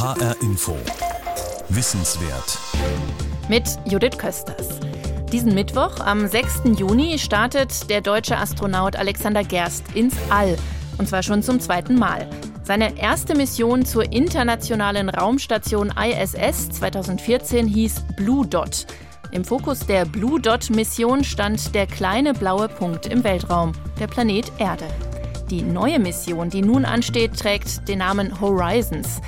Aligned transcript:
HR 0.00 0.36
Info. 0.42 0.76
Wissenswert. 1.70 2.56
Mit 3.48 3.64
Judith 3.84 4.16
Kösters. 4.16 4.78
Diesen 5.32 5.56
Mittwoch, 5.56 5.98
am 5.98 6.28
6. 6.28 6.78
Juni, 6.78 7.18
startet 7.18 7.90
der 7.90 8.00
deutsche 8.00 8.36
Astronaut 8.36 8.94
Alexander 8.94 9.42
Gerst 9.42 9.82
ins 9.96 10.14
All. 10.30 10.56
Und 10.98 11.08
zwar 11.08 11.24
schon 11.24 11.42
zum 11.42 11.58
zweiten 11.58 11.98
Mal. 11.98 12.30
Seine 12.62 12.96
erste 12.96 13.34
Mission 13.34 13.84
zur 13.84 14.12
internationalen 14.12 15.08
Raumstation 15.08 15.92
ISS 16.00 16.68
2014 16.68 17.66
hieß 17.66 18.04
Blue 18.14 18.46
Dot. 18.46 18.86
Im 19.32 19.44
Fokus 19.44 19.80
der 19.80 20.04
Blue 20.04 20.40
Dot-Mission 20.40 21.24
stand 21.24 21.74
der 21.74 21.88
kleine 21.88 22.34
blaue 22.34 22.68
Punkt 22.68 23.06
im 23.06 23.24
Weltraum, 23.24 23.72
der 23.98 24.06
Planet 24.06 24.52
Erde. 24.58 24.86
Die 25.50 25.62
neue 25.62 25.98
Mission, 25.98 26.50
die 26.50 26.62
nun 26.62 26.84
ansteht, 26.84 27.36
trägt 27.36 27.88
den 27.88 27.98
Namen 27.98 28.40
Horizons. 28.40 29.20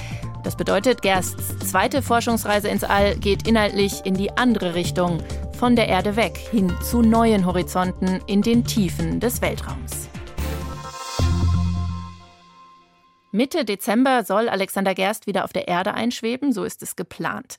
Das 0.42 0.56
bedeutet, 0.56 1.02
Gersts 1.02 1.58
zweite 1.58 2.02
Forschungsreise 2.02 2.68
ins 2.68 2.84
All 2.84 3.16
geht 3.16 3.46
inhaltlich 3.46 4.04
in 4.04 4.14
die 4.14 4.30
andere 4.36 4.74
Richtung, 4.74 5.22
von 5.58 5.76
der 5.76 5.88
Erde 5.88 6.16
weg 6.16 6.38
hin 6.38 6.72
zu 6.82 7.02
neuen 7.02 7.44
Horizonten 7.44 8.20
in 8.26 8.40
den 8.40 8.64
Tiefen 8.64 9.20
des 9.20 9.42
Weltraums. 9.42 10.08
Mitte 13.32 13.64
Dezember 13.64 14.24
soll 14.24 14.48
Alexander 14.48 14.92
Gerst 14.94 15.28
wieder 15.28 15.44
auf 15.44 15.52
der 15.52 15.68
Erde 15.68 15.94
einschweben, 15.94 16.52
so 16.52 16.64
ist 16.64 16.82
es 16.82 16.96
geplant. 16.96 17.58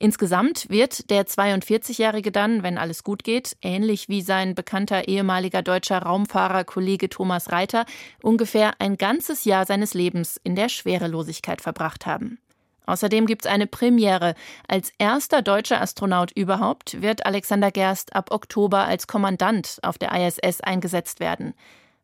Insgesamt 0.00 0.68
wird 0.68 1.10
der 1.10 1.26
42-Jährige 1.26 2.32
dann, 2.32 2.64
wenn 2.64 2.76
alles 2.76 3.04
gut 3.04 3.22
geht, 3.22 3.56
ähnlich 3.62 4.08
wie 4.08 4.20
sein 4.20 4.56
bekannter 4.56 5.06
ehemaliger 5.06 5.62
deutscher 5.62 5.98
Raumfahrer 5.98 6.64
Kollege 6.64 7.08
Thomas 7.08 7.52
Reiter, 7.52 7.86
ungefähr 8.20 8.72
ein 8.80 8.98
ganzes 8.98 9.44
Jahr 9.44 9.64
seines 9.64 9.94
Lebens 9.94 10.40
in 10.42 10.56
der 10.56 10.68
Schwerelosigkeit 10.68 11.60
verbracht 11.60 12.04
haben. 12.04 12.38
Außerdem 12.86 13.26
gibt 13.26 13.44
es 13.44 13.50
eine 13.50 13.68
Premiere. 13.68 14.34
Als 14.66 14.92
erster 14.98 15.40
deutscher 15.40 15.80
Astronaut 15.80 16.32
überhaupt 16.32 17.00
wird 17.00 17.24
Alexander 17.26 17.70
Gerst 17.70 18.16
ab 18.16 18.32
Oktober 18.32 18.86
als 18.86 19.06
Kommandant 19.06 19.78
auf 19.82 19.98
der 19.98 20.10
ISS 20.12 20.60
eingesetzt 20.62 21.20
werden. 21.20 21.54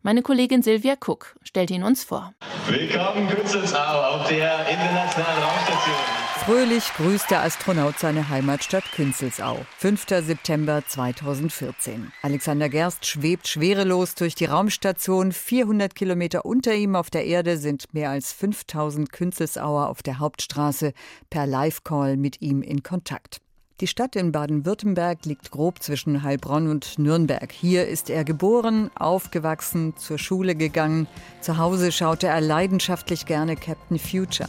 Meine 0.03 0.23
Kollegin 0.23 0.63
Silvia 0.63 0.95
Cook 0.95 1.35
stellt 1.43 1.73
ihn 1.73 1.83
uns 1.83 2.05
vor. 2.05 2.33
Willkommen 2.69 3.29
Künzelsau 3.29 3.79
auf 3.79 4.29
der 4.29 4.69
Internationalen 4.69 5.43
Raumstation. 5.43 5.97
Fröhlich 6.45 6.85
grüßt 6.95 7.31
der 7.33 7.43
Astronaut 7.43 7.99
seine 7.99 8.29
Heimatstadt 8.29 8.85
Künzelsau. 8.93 9.59
5. 9.79 10.07
September 10.09 10.85
2014. 10.87 12.13
Alexander 12.23 12.69
Gerst 12.69 13.07
schwebt 13.07 13.49
schwerelos 13.49 14.15
durch 14.15 14.37
die 14.37 14.45
Raumstation. 14.45 15.33
400 15.33 15.97
Kilometer 15.97 16.47
unter 16.47 16.73
ihm 16.75 16.95
auf 16.95 17.11
der 17.11 17.27
Erde 17.27 17.59
sind 17.59 17.93
mehr 17.93 18.11
als 18.11 18.33
5000 18.33 19.11
Künzelsauer 19.11 19.89
auf 19.89 20.05
der 20.05 20.21
Hauptstraße 20.21 20.93
per 21.29 21.45
Live-Call 21.45 22.17
mit 22.17 22.41
ihm 22.41 22.62
in 22.62 22.85
Kontakt. 22.85 23.41
Die 23.81 23.87
Stadt 23.87 24.17
in 24.17 24.33
Baden-Württemberg 24.33 25.25
liegt 25.25 25.53
grob 25.53 25.81
zwischen 25.81 26.25
Heilbronn 26.25 26.69
und 26.69 26.98
Nürnberg. 26.98 27.53
Hier 27.53 27.87
ist 27.87 28.11
er 28.11 28.25
geboren, 28.25 28.91
aufgewachsen, 28.97 29.97
zur 29.97 30.19
Schule 30.19 30.57
gegangen. 30.57 31.07
Zu 31.41 31.59
Hause 31.59 31.93
schaute 31.93 32.27
er 32.27 32.41
leidenschaftlich 32.41 33.25
gerne 33.25 33.55
Captain 33.55 34.01
Future. 34.01 34.49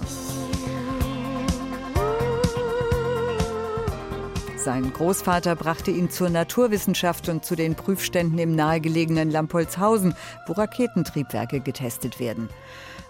Sein 4.57 4.91
Großvater 4.91 5.55
brachte 5.55 5.91
ihn 5.91 6.09
zur 6.09 6.31
Naturwissenschaft 6.31 7.29
und 7.29 7.45
zu 7.45 7.55
den 7.55 7.75
Prüfständen 7.75 8.39
im 8.39 8.55
nahegelegenen 8.55 9.29
Lampolzhausen, 9.29 10.15
wo 10.47 10.53
Raketentriebwerke 10.53 11.59
getestet 11.59 12.19
werden. 12.19 12.49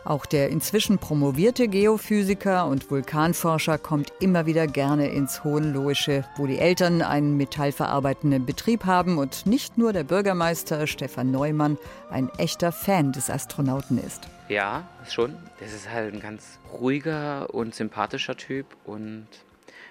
Auch 0.09 0.25
der 0.25 0.49
inzwischen 0.49 0.97
promovierte 0.97 1.67
Geophysiker 1.67 2.65
und 2.65 2.89
Vulkanforscher 2.89 3.77
kommt 3.77 4.11
immer 4.19 4.47
wieder 4.47 4.65
gerne 4.65 5.09
ins 5.09 5.43
Hohenlohische, 5.43 6.25
wo 6.35 6.47
die 6.47 6.57
Eltern 6.57 7.03
einen 7.03 7.37
metallverarbeitenden 7.37 8.43
Betrieb 8.43 8.85
haben 8.85 9.19
und 9.19 9.45
nicht 9.45 9.77
nur 9.77 9.93
der 9.93 10.03
Bürgermeister 10.03 10.87
Stefan 10.87 11.29
Neumann 11.29 11.77
ein 12.09 12.29
echter 12.39 12.71
Fan 12.71 13.11
des 13.11 13.29
Astronauten 13.29 13.99
ist. 13.99 14.27
Ja, 14.47 14.87
schon. 15.07 15.35
Das 15.59 15.73
ist 15.73 15.91
halt 15.91 16.11
ein 16.11 16.21
ganz 16.21 16.57
ruhiger 16.73 17.53
und 17.53 17.75
sympathischer 17.75 18.35
Typ 18.35 18.65
und 18.85 19.27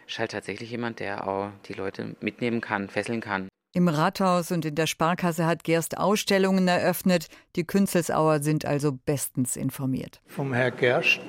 ist 0.09 0.19
halt 0.19 0.33
tatsächlich 0.33 0.73
jemand, 0.73 0.99
der 0.99 1.28
auch 1.28 1.51
die 1.69 1.75
Leute 1.75 2.17
mitnehmen 2.21 2.61
kann, 2.61 2.89
fesseln 2.89 3.21
kann. 3.21 3.47
Im 3.75 3.89
Rathaus 3.89 4.51
und 4.51 4.65
in 4.65 4.75
der 4.75 4.87
Sparkasse 4.87 5.45
hat 5.45 5.62
Gerst 5.62 5.99
Ausstellungen 5.99 6.67
eröffnet. 6.69 7.29
Die 7.55 7.65
Künzelsauer 7.65 8.41
sind 8.41 8.65
also 8.65 8.93
bestens 8.93 9.56
informiert. 9.56 10.23
Vom 10.27 10.55
Herr 10.55 10.71
Gerst, 10.71 11.21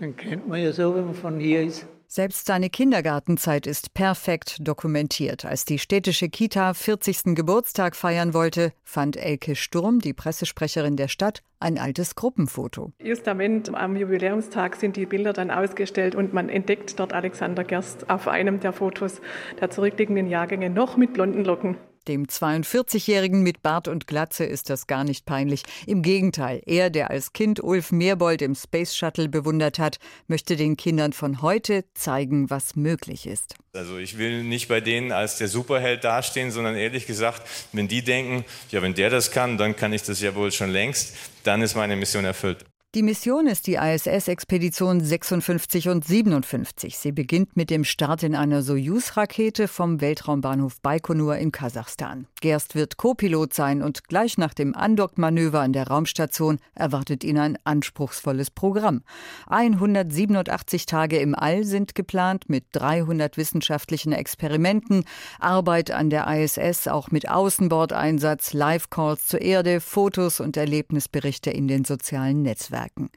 den 0.00 0.16
kennt 0.16 0.48
man 0.48 0.60
ja 0.60 0.72
so, 0.72 0.94
wenn 0.96 1.06
man 1.06 1.14
von 1.14 1.38
hier 1.38 1.62
ist. 1.62 1.86
Selbst 2.16 2.46
seine 2.46 2.70
Kindergartenzeit 2.70 3.66
ist 3.66 3.92
perfekt 3.92 4.56
dokumentiert. 4.66 5.44
Als 5.44 5.66
die 5.66 5.78
städtische 5.78 6.30
Kita 6.30 6.72
40. 6.72 7.34
Geburtstag 7.34 7.94
feiern 7.94 8.32
wollte, 8.32 8.72
fand 8.84 9.18
Elke 9.18 9.54
Sturm, 9.54 9.98
die 9.98 10.14
Pressesprecherin 10.14 10.96
der 10.96 11.08
Stadt, 11.08 11.42
ein 11.60 11.76
altes 11.76 12.14
Gruppenfoto. 12.14 12.94
Justament 13.02 13.74
am 13.74 13.96
Jubiläumstag 13.96 14.76
sind 14.76 14.96
die 14.96 15.04
Bilder 15.04 15.34
dann 15.34 15.50
ausgestellt 15.50 16.14
und 16.14 16.32
man 16.32 16.48
entdeckt 16.48 16.98
dort 16.98 17.12
Alexander 17.12 17.64
Gerst 17.64 18.08
auf 18.08 18.28
einem 18.28 18.60
der 18.60 18.72
Fotos 18.72 19.20
der 19.60 19.68
zurückliegenden 19.68 20.26
Jahrgänge 20.26 20.70
noch 20.70 20.96
mit 20.96 21.12
blonden 21.12 21.44
Locken. 21.44 21.76
Dem 22.08 22.26
42-Jährigen 22.26 23.42
mit 23.42 23.62
Bart 23.62 23.88
und 23.88 24.06
Glatze 24.06 24.44
ist 24.44 24.70
das 24.70 24.86
gar 24.86 25.02
nicht 25.02 25.26
peinlich. 25.26 25.62
Im 25.86 26.02
Gegenteil, 26.02 26.62
er, 26.64 26.90
der 26.90 27.10
als 27.10 27.32
Kind 27.32 27.62
Ulf 27.62 27.90
Meerbold 27.90 28.42
im 28.42 28.54
Space 28.54 28.94
Shuttle 28.94 29.28
bewundert 29.28 29.78
hat, 29.78 29.98
möchte 30.28 30.56
den 30.56 30.76
Kindern 30.76 31.12
von 31.12 31.42
heute 31.42 31.84
zeigen, 31.94 32.48
was 32.48 32.76
möglich 32.76 33.26
ist. 33.26 33.56
Also 33.72 33.98
ich 33.98 34.18
will 34.18 34.44
nicht 34.44 34.68
bei 34.68 34.80
denen 34.80 35.10
als 35.10 35.38
der 35.38 35.48
Superheld 35.48 36.04
dastehen, 36.04 36.50
sondern 36.50 36.76
ehrlich 36.76 37.06
gesagt, 37.06 37.42
wenn 37.72 37.88
die 37.88 38.02
denken, 38.02 38.44
ja, 38.70 38.82
wenn 38.82 38.94
der 38.94 39.10
das 39.10 39.30
kann, 39.30 39.58
dann 39.58 39.74
kann 39.74 39.92
ich 39.92 40.02
das 40.02 40.20
ja 40.20 40.34
wohl 40.34 40.52
schon 40.52 40.70
längst, 40.70 41.16
dann 41.42 41.62
ist 41.62 41.74
meine 41.74 41.96
Mission 41.96 42.24
erfüllt. 42.24 42.64
Die 42.96 43.02
Mission 43.02 43.46
ist 43.46 43.66
die 43.66 43.74
ISS-Expedition 43.74 45.02
56 45.02 45.90
und 45.90 46.02
57. 46.02 46.96
Sie 46.96 47.12
beginnt 47.12 47.54
mit 47.54 47.68
dem 47.68 47.84
Start 47.84 48.22
in 48.22 48.34
einer 48.34 48.62
Soyuz-Rakete 48.62 49.68
vom 49.68 50.00
Weltraumbahnhof 50.00 50.80
Baikonur 50.80 51.36
in 51.36 51.52
Kasachstan. 51.52 52.26
Gerst 52.40 52.74
wird 52.74 52.96
Co-Pilot 52.96 53.52
sein 53.52 53.82
und 53.82 54.04
gleich 54.08 54.38
nach 54.38 54.54
dem 54.54 54.74
Andockmanöver 54.74 55.60
an 55.60 55.74
der 55.74 55.88
Raumstation 55.88 56.58
erwartet 56.74 57.22
ihn 57.22 57.36
ein 57.36 57.58
anspruchsvolles 57.64 58.50
Programm. 58.50 59.02
187 59.48 60.86
Tage 60.86 61.18
im 61.18 61.34
All 61.34 61.64
sind 61.64 61.94
geplant 61.94 62.48
mit 62.48 62.64
300 62.72 63.36
wissenschaftlichen 63.36 64.12
Experimenten, 64.12 65.04
Arbeit 65.38 65.90
an 65.90 66.08
der 66.08 66.26
ISS 66.28 66.88
auch 66.88 67.10
mit 67.10 67.28
Außenbordeinsatz, 67.28 68.54
Live-Calls 68.54 69.26
zur 69.26 69.42
Erde, 69.42 69.82
Fotos 69.82 70.40
und 70.40 70.56
Erlebnisberichte 70.56 71.50
in 71.50 71.68
den 71.68 71.84
sozialen 71.84 72.40
Netzwerken. 72.40 72.85
Netzwerken. 72.86 73.10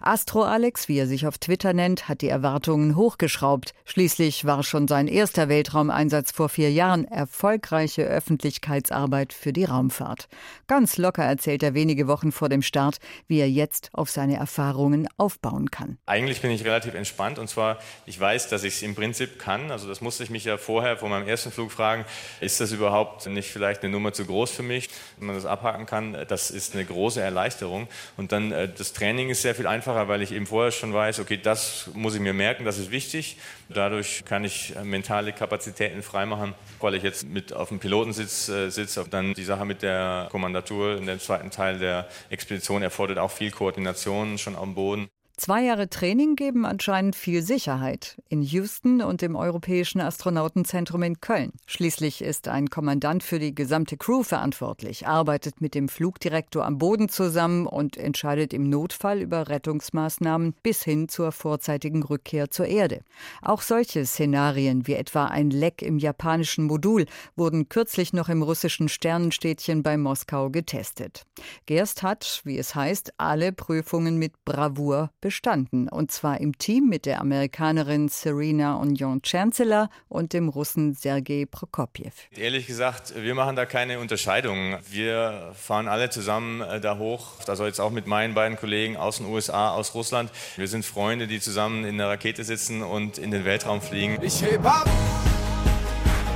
Astro 0.00 0.42
Alex, 0.42 0.88
wie 0.88 0.98
er 0.98 1.06
sich 1.06 1.26
auf 1.26 1.38
Twitter 1.38 1.72
nennt, 1.72 2.08
hat 2.08 2.20
die 2.20 2.28
Erwartungen 2.28 2.96
hochgeschraubt. 2.96 3.74
Schließlich 3.84 4.44
war 4.44 4.62
schon 4.62 4.88
sein 4.88 5.08
erster 5.08 5.48
Weltraumeinsatz 5.48 6.32
vor 6.32 6.48
vier 6.48 6.70
Jahren 6.72 7.04
erfolgreiche 7.04 8.02
Öffentlichkeitsarbeit 8.02 9.32
für 9.32 9.52
die 9.52 9.64
Raumfahrt. 9.64 10.28
Ganz 10.66 10.98
locker 10.98 11.24
erzählt 11.24 11.62
er 11.62 11.74
wenige 11.74 12.08
Wochen 12.08 12.32
vor 12.32 12.48
dem 12.48 12.62
Start, 12.62 12.98
wie 13.28 13.38
er 13.38 13.50
jetzt 13.50 13.90
auf 13.92 14.10
seine 14.10 14.36
Erfahrungen 14.36 15.08
aufbauen 15.16 15.70
kann. 15.70 15.98
Eigentlich 16.06 16.40
bin 16.42 16.50
ich 16.50 16.64
relativ 16.64 16.94
entspannt 16.94 17.38
und 17.38 17.48
zwar, 17.48 17.78
ich 18.06 18.18
weiß, 18.18 18.48
dass 18.48 18.64
ich 18.64 18.74
es 18.74 18.82
im 18.82 18.94
Prinzip 18.94 19.38
kann. 19.38 19.70
Also 19.70 19.88
das 19.88 20.00
musste 20.00 20.24
ich 20.24 20.30
mich 20.30 20.44
ja 20.44 20.56
vorher 20.56 20.96
vor 20.96 21.08
meinem 21.08 21.28
ersten 21.28 21.50
Flug 21.50 21.72
fragen, 21.72 22.04
ist 22.40 22.60
das 22.60 22.72
überhaupt 22.72 23.26
nicht 23.26 23.50
vielleicht 23.50 23.82
eine 23.82 23.92
Nummer 23.92 24.12
zu 24.12 24.24
groß 24.24 24.50
für 24.50 24.62
mich? 24.62 24.88
Wenn 25.18 25.28
man 25.28 25.36
das 25.36 25.46
abhaken 25.46 25.86
kann, 25.86 26.16
das 26.28 26.50
ist 26.50 26.74
eine 26.74 26.84
große 26.84 27.20
Erleichterung. 27.20 27.88
Und 28.16 28.32
dann 28.32 28.52
äh, 28.52 28.68
das 28.68 28.92
Training 29.02 29.30
ist 29.30 29.42
sehr 29.42 29.56
viel 29.56 29.66
einfacher, 29.66 30.06
weil 30.06 30.22
ich 30.22 30.30
eben 30.30 30.46
vorher 30.46 30.70
schon 30.70 30.94
weiß, 30.94 31.18
okay, 31.18 31.36
das 31.36 31.90
muss 31.92 32.14
ich 32.14 32.20
mir 32.20 32.32
merken, 32.32 32.64
das 32.64 32.78
ist 32.78 32.92
wichtig. 32.92 33.36
Dadurch 33.68 34.24
kann 34.24 34.44
ich 34.44 34.76
äh, 34.76 34.84
mentale 34.84 35.32
Kapazitäten 35.32 36.04
freimachen, 36.04 36.54
weil 36.78 36.94
ich 36.94 37.02
jetzt 37.02 37.26
mit 37.26 37.52
auf 37.52 37.70
dem 37.70 37.80
Pilotensitz 37.80 38.48
äh, 38.48 38.70
sitze. 38.70 39.04
Dann 39.10 39.34
die 39.34 39.42
Sache 39.42 39.64
mit 39.64 39.82
der 39.82 40.28
Kommandatur 40.30 40.98
in 40.98 41.06
dem 41.06 41.18
zweiten 41.18 41.50
Teil 41.50 41.80
der 41.80 42.06
Expedition 42.30 42.84
erfordert 42.84 43.18
auch 43.18 43.32
viel 43.32 43.50
Koordination 43.50 44.38
schon 44.38 44.54
am 44.54 44.76
Boden. 44.76 45.08
Zwei 45.38 45.64
Jahre 45.64 45.88
Training 45.88 46.36
geben 46.36 46.66
anscheinend 46.66 47.16
viel 47.16 47.42
Sicherheit. 47.42 48.20
In 48.28 48.42
Houston 48.42 49.00
und 49.00 49.22
im 49.22 49.34
Europäischen 49.34 50.00
Astronautenzentrum 50.00 51.02
in 51.02 51.20
Köln. 51.20 51.52
Schließlich 51.66 52.22
ist 52.22 52.48
ein 52.48 52.68
Kommandant 52.68 53.22
für 53.22 53.38
die 53.38 53.54
gesamte 53.54 53.96
Crew 53.96 54.22
verantwortlich, 54.22 55.06
arbeitet 55.06 55.62
mit 55.62 55.74
dem 55.74 55.88
Flugdirektor 55.88 56.64
am 56.66 56.76
Boden 56.76 57.08
zusammen 57.08 57.66
und 57.66 57.96
entscheidet 57.96 58.52
im 58.52 58.68
Notfall 58.68 59.22
über 59.22 59.48
Rettungsmaßnahmen 59.48 60.54
bis 60.62 60.82
hin 60.84 61.08
zur 61.08 61.32
vorzeitigen 61.32 62.02
Rückkehr 62.02 62.50
zur 62.50 62.66
Erde. 62.66 63.00
Auch 63.40 63.62
solche 63.62 64.04
Szenarien 64.04 64.86
wie 64.86 64.94
etwa 64.94 65.24
ein 65.24 65.50
Leck 65.50 65.80
im 65.80 65.98
japanischen 65.98 66.66
Modul 66.66 67.06
wurden 67.36 67.70
kürzlich 67.70 68.12
noch 68.12 68.28
im 68.28 68.42
russischen 68.42 68.90
Sternenstädtchen 68.90 69.82
bei 69.82 69.96
Moskau 69.96 70.50
getestet. 70.50 71.24
Gerst 71.64 72.02
hat, 72.02 72.42
wie 72.44 72.58
es 72.58 72.74
heißt, 72.74 73.14
alle 73.16 73.52
Prüfungen 73.52 74.18
mit 74.18 74.44
Bravour 74.44 75.10
bestanden. 75.22 75.88
Und 75.88 76.12
zwar 76.12 76.38
im 76.38 76.58
Team 76.58 76.90
mit 76.90 77.06
der 77.06 77.22
Amerikanerin 77.22 78.08
Serena 78.10 78.74
Union 78.74 79.22
Chancellor 79.22 79.88
und 80.10 80.34
dem 80.34 80.50
Russen 80.50 80.92
Sergei 80.92 81.46
Prokopjew. 81.50 82.10
Ehrlich 82.36 82.66
gesagt, 82.66 83.14
wir 83.16 83.34
machen 83.34 83.56
da 83.56 83.64
keine 83.64 84.00
Unterscheidung. 84.00 84.76
Wir 84.90 85.52
fahren 85.54 85.88
alle 85.88 86.10
zusammen 86.10 86.60
äh, 86.60 86.80
da 86.80 86.98
hoch. 86.98 87.38
Also 87.46 87.64
jetzt 87.64 87.80
auch 87.80 87.90
mit 87.90 88.06
meinen 88.06 88.34
beiden 88.34 88.58
Kollegen 88.58 88.98
aus 88.98 89.16
den 89.16 89.26
USA, 89.26 89.70
aus 89.70 89.94
Russland. 89.94 90.30
Wir 90.56 90.68
sind 90.68 90.84
Freunde, 90.84 91.26
die 91.26 91.40
zusammen 91.40 91.86
in 91.86 91.96
der 91.96 92.08
Rakete 92.08 92.44
sitzen 92.44 92.82
und 92.82 93.16
in 93.16 93.30
den 93.30 93.46
Weltraum 93.46 93.80
fliegen. 93.80 94.18
Ich 94.20 94.42
heb 94.42 94.64
ab, 94.66 94.88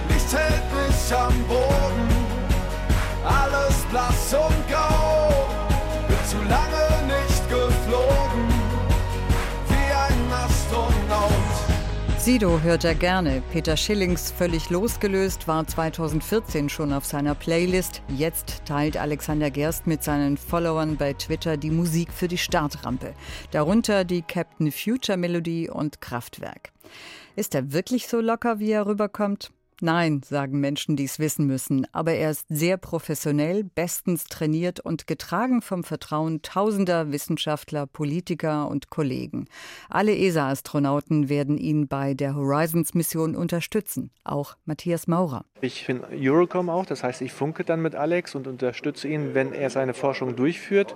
nichts 0.09 0.35
hält 0.35 0.63
mich 0.73 1.17
am 1.17 1.47
Boden. 1.47 2.09
Alles 3.25 3.85
blass 3.91 4.35
und 4.35 4.69
grau, 4.71 5.49
bin 6.09 6.29
zu 6.29 6.37
lange 6.49 6.86
Sido 12.27 12.61
hört 12.63 12.83
er 12.83 12.97
gerne. 12.97 13.41
Peter 13.53 13.77
Schillings 13.77 14.33
Völlig 14.33 14.69
losgelöst 14.69 15.47
war 15.47 15.65
2014 15.65 16.69
schon 16.69 16.93
auf 16.93 17.05
seiner 17.05 17.37
Playlist. 17.37 18.03
Jetzt 18.09 18.65
teilt 18.65 18.97
Alexander 18.97 19.49
Gerst 19.53 19.87
mit 19.87 20.03
seinen 20.03 20.37
Followern 20.37 20.97
bei 20.97 21.13
Twitter 21.13 21.57
die 21.57 21.71
Musik 21.71 22.13
für 22.13 22.27
die 22.27 22.37
Startrampe. 22.37 23.15
Darunter 23.53 24.03
die 24.03 24.23
Captain 24.23 24.73
Future 24.73 25.17
Melodie 25.17 25.71
und 25.71 26.01
Kraftwerk. 26.01 26.73
Ist 27.37 27.55
er 27.55 27.73
wirklich 27.73 28.09
so 28.09 28.21
locker, 28.21 28.59
wie 28.59 28.73
er 28.73 28.87
rüberkommt? 28.87 29.53
Nein, 29.83 30.23
sagen 30.25 30.59
Menschen, 30.59 30.97
die 30.97 31.05
es 31.05 31.19
wissen 31.19 31.47
müssen, 31.47 31.87
aber 31.93 32.13
er 32.13 32.31
ist 32.31 32.47
sehr 32.49 32.79
professionell, 32.79 33.63
bestens 33.63 34.25
trainiert 34.25 34.81
und 34.81 35.07
getragen 35.07 35.61
vom 35.61 35.85
Vertrauen 35.85 36.41
tausender 36.41 37.13
Wissenschaftler, 37.13 37.87
Politiker 37.87 38.69
und 38.69 38.89
Kollegen. 38.89 39.49
Alle 39.91 40.17
ESA-Astronauten 40.17 41.29
werden 41.29 41.59
ihn 41.59 41.89
bei 41.89 42.15
der 42.15 42.35
Horizons-Mission 42.35 43.37
unterstützen, 43.37 44.11
auch 44.25 44.57
Matthias 44.65 45.09
Maurer. 45.09 45.45
Ich 45.61 45.87
bin 45.87 46.01
Eurocom 46.11 46.71
auch, 46.71 46.87
das 46.87 47.03
heißt, 47.03 47.21
ich 47.21 47.33
funke 47.33 47.63
dann 47.63 47.83
mit 47.83 47.95
Alex 47.95 48.35
und 48.35 48.47
unterstütze 48.47 49.09
ihn, 49.09 49.35
wenn 49.35 49.53
er 49.53 49.69
seine 49.69 49.93
Forschung 49.93 50.37
durchführt. 50.37 50.95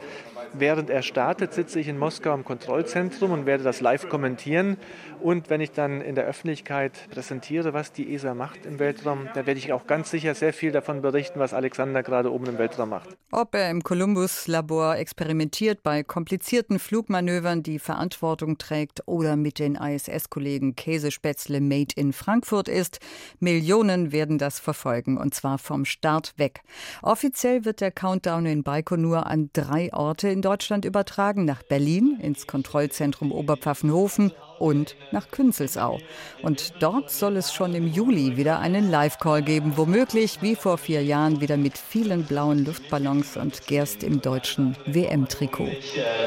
Während 0.54 0.88
er 0.88 1.02
startet, 1.02 1.52
sitze 1.52 1.80
ich 1.80 1.88
in 1.88 1.98
Moskau 1.98 2.34
im 2.34 2.44
Kontrollzentrum 2.44 3.30
und 3.30 3.46
werde 3.46 3.62
das 3.62 3.80
live 3.80 4.08
kommentieren. 4.08 4.78
Und 5.20 5.50
wenn 5.50 5.60
ich 5.60 5.70
dann 5.70 6.00
in 6.00 6.14
der 6.14 6.24
Öffentlichkeit 6.24 7.08
präsentiere, 7.10 7.72
was 7.72 7.92
die 7.92 8.12
ESA 8.14 8.34
macht 8.34 8.66
im 8.70 8.78
Weltraum, 8.78 9.28
dann 9.34 9.46
werde 9.46 9.58
ich 9.58 9.72
auch 9.72 9.86
ganz 9.86 10.10
sicher 10.10 10.34
sehr 10.34 10.52
viel 10.52 10.72
davon 10.72 11.02
berichten, 11.02 11.40
was 11.40 11.52
Alexander 11.52 12.02
gerade 12.02 12.32
oben 12.32 12.46
im 12.46 12.58
Weltraum 12.58 12.90
macht. 12.90 13.08
Ob 13.32 13.54
er 13.54 13.70
im 13.70 13.82
Columbus-Labor 13.82 14.96
experimentiert 14.96 15.82
bei 15.82 16.02
komplizierten 16.02 16.78
Flugmanövern, 16.78 17.62
die 17.62 17.78
Verantwortung 17.78 18.58
trägt 18.58 19.02
oder 19.06 19.36
mit 19.36 19.58
den 19.58 19.74
ISS-Kollegen 19.74 20.76
Käsespätzle 20.76 21.60
Made 21.60 21.94
in 21.96 22.12
Frankfurt 22.12 22.68
ist, 22.68 23.00
Millionen 23.40 24.12
werden 24.12 24.38
das 24.38 24.60
verfolgen 24.60 25.18
und 25.18 25.34
zwar 25.34 25.58
vom 25.58 25.84
Start 25.84 26.32
weg. 26.36 26.60
Offiziell 27.02 27.64
wird 27.64 27.80
der 27.80 27.90
Countdown 27.90 28.46
in 28.46 28.62
Baikonur 28.62 29.26
an 29.26 29.50
drei 29.52 29.92
Orte 29.92 30.28
in 30.28 30.42
Deutschland 30.42 30.84
übertragen, 30.84 31.44
nach 31.44 31.62
Berlin, 31.62 32.18
ins 32.22 32.46
Kontrollzentrum 32.46 33.32
Oberpfaffenhofen 33.32 34.32
und 34.60 34.94
nach 35.10 35.30
Künzelsau. 35.30 35.98
Und 36.42 36.74
dort 36.80 37.10
soll 37.10 37.36
es 37.36 37.52
schon 37.52 37.74
im 37.74 37.88
Juli 37.88 38.36
wieder 38.36 38.58
einen 38.60 38.90
Live-Call 38.90 39.42
geben, 39.42 39.76
womöglich 39.76 40.42
wie 40.42 40.54
vor 40.54 40.78
vier 40.78 41.02
Jahren 41.02 41.40
wieder 41.40 41.56
mit 41.56 41.76
vielen 41.78 42.24
blauen 42.24 42.64
Luftballons 42.64 43.36
und 43.36 43.66
Gerst 43.66 44.04
im 44.04 44.20
deutschen 44.20 44.76
WM-Trikot. 44.86 45.70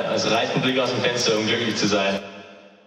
Also 0.10 0.30
reicht 0.30 0.56
ein 0.56 0.62
Blick 0.62 0.80
aus 0.80 0.92
dem 0.92 1.02
Fenster, 1.02 1.38
um 1.38 1.46
glücklich 1.46 1.76
zu 1.76 1.88
sein. 1.88 2.20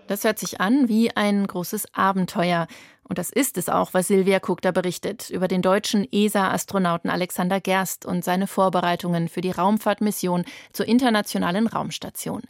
Das 0.09 0.25
hört 0.25 0.39
sich 0.39 0.61
an 0.61 0.89
wie 0.89 1.11
ein 1.17 1.47
großes 1.47 1.95
Abenteuer. 1.95 2.67
Und 3.09 3.19
das 3.19 3.31
ist 3.31 3.57
es 3.57 3.69
auch, 3.69 3.95
was 3.95 4.09
Silvia 4.09 4.41
Cook 4.45 4.63
da 4.63 4.73
berichtet 4.73 5.31
über 5.31 5.47
den 5.47 5.63
deutschen 5.63 6.07
ESA-Astronauten 6.11 7.09
Alexander 7.09 7.61
Gerst 7.61 8.05
und 8.05 8.25
seine 8.25 8.49
Vorbereitungen 8.49 9.29
für 9.29 9.41
die 9.41 9.53
Raumfahrtmission 9.53 10.45
zur 10.73 10.87
internationalen 10.87 11.69
Raumstation. 11.69 12.43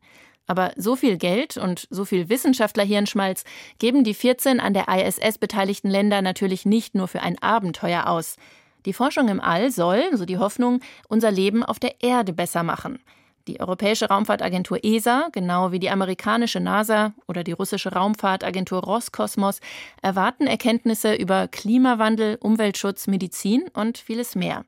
Aber 0.46 0.72
so 0.76 0.96
viel 0.96 1.16
Geld 1.16 1.56
und 1.56 1.86
so 1.90 2.04
viel 2.04 2.28
Wissenschaftlerhirnschmalz 2.28 3.44
geben 3.78 4.04
die 4.04 4.14
14 4.14 4.60
an 4.60 4.74
der 4.74 4.86
ISS 4.88 5.38
beteiligten 5.38 5.90
Länder 5.90 6.22
natürlich 6.22 6.66
nicht 6.66 6.94
nur 6.94 7.08
für 7.08 7.20
ein 7.20 7.40
Abenteuer 7.42 8.06
aus. 8.06 8.36
Die 8.84 8.92
Forschung 8.92 9.28
im 9.28 9.40
All 9.40 9.70
soll, 9.72 10.04
so 10.12 10.24
die 10.24 10.38
Hoffnung, 10.38 10.80
unser 11.08 11.32
Leben 11.32 11.64
auf 11.64 11.80
der 11.80 12.02
Erde 12.02 12.32
besser 12.32 12.62
machen. 12.62 13.00
Die 13.48 13.60
Europäische 13.60 14.08
Raumfahrtagentur 14.08 14.82
ESA, 14.82 15.28
genau 15.30 15.70
wie 15.70 15.78
die 15.78 15.90
amerikanische 15.90 16.58
NASA 16.58 17.14
oder 17.28 17.44
die 17.44 17.52
russische 17.52 17.92
Raumfahrtagentur 17.92 18.82
Roskosmos, 18.82 19.60
erwarten 20.02 20.48
Erkenntnisse 20.48 21.14
über 21.14 21.46
Klimawandel, 21.46 22.38
Umweltschutz, 22.40 23.06
Medizin 23.06 23.64
und 23.72 23.98
vieles 23.98 24.34
mehr. 24.34 24.64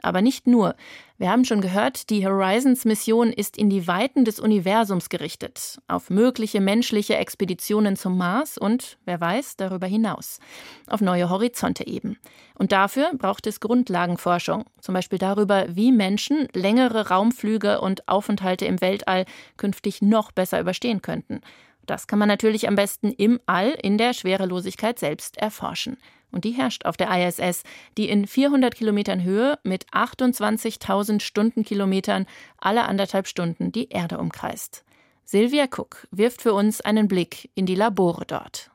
Aber 0.00 0.22
nicht 0.22 0.46
nur. 0.46 0.74
Wir 1.22 1.30
haben 1.30 1.44
schon 1.44 1.60
gehört, 1.60 2.10
die 2.10 2.26
Horizons-Mission 2.26 3.32
ist 3.32 3.56
in 3.56 3.70
die 3.70 3.86
Weiten 3.86 4.24
des 4.24 4.40
Universums 4.40 5.08
gerichtet, 5.08 5.80
auf 5.86 6.10
mögliche 6.10 6.60
menschliche 6.60 7.14
Expeditionen 7.14 7.94
zum 7.94 8.18
Mars 8.18 8.58
und, 8.58 8.98
wer 9.04 9.20
weiß, 9.20 9.54
darüber 9.56 9.86
hinaus, 9.86 10.40
auf 10.88 11.00
neue 11.00 11.30
Horizonte 11.30 11.86
eben. 11.86 12.18
Und 12.58 12.72
dafür 12.72 13.12
braucht 13.16 13.46
es 13.46 13.60
Grundlagenforschung, 13.60 14.64
zum 14.80 14.94
Beispiel 14.94 15.20
darüber, 15.20 15.66
wie 15.68 15.92
Menschen 15.92 16.48
längere 16.54 17.10
Raumflüge 17.10 17.80
und 17.80 18.08
Aufenthalte 18.08 18.64
im 18.64 18.80
Weltall 18.80 19.24
künftig 19.56 20.02
noch 20.02 20.32
besser 20.32 20.58
überstehen 20.58 21.02
könnten. 21.02 21.40
Das 21.86 22.08
kann 22.08 22.18
man 22.18 22.28
natürlich 22.28 22.66
am 22.66 22.74
besten 22.74 23.12
im 23.12 23.38
All 23.46 23.70
in 23.80 23.96
der 23.96 24.12
Schwerelosigkeit 24.12 24.98
selbst 24.98 25.36
erforschen. 25.36 25.98
Und 26.32 26.44
die 26.44 26.52
herrscht 26.52 26.86
auf 26.86 26.96
der 26.96 27.10
ISS, 27.10 27.62
die 27.98 28.08
in 28.08 28.26
400 28.26 28.74
Kilometern 28.74 29.22
Höhe 29.22 29.58
mit 29.62 29.86
28.000 29.90 31.20
Stundenkilometern 31.20 32.26
alle 32.58 32.84
anderthalb 32.84 33.28
Stunden 33.28 33.70
die 33.70 33.90
Erde 33.90 34.18
umkreist. 34.18 34.84
Sylvia 35.24 35.64
Cook 35.64 36.08
wirft 36.10 36.42
für 36.42 36.54
uns 36.54 36.80
einen 36.80 37.06
Blick 37.06 37.50
in 37.54 37.66
die 37.66 37.74
Labore 37.74 38.24
dort. 38.26 38.70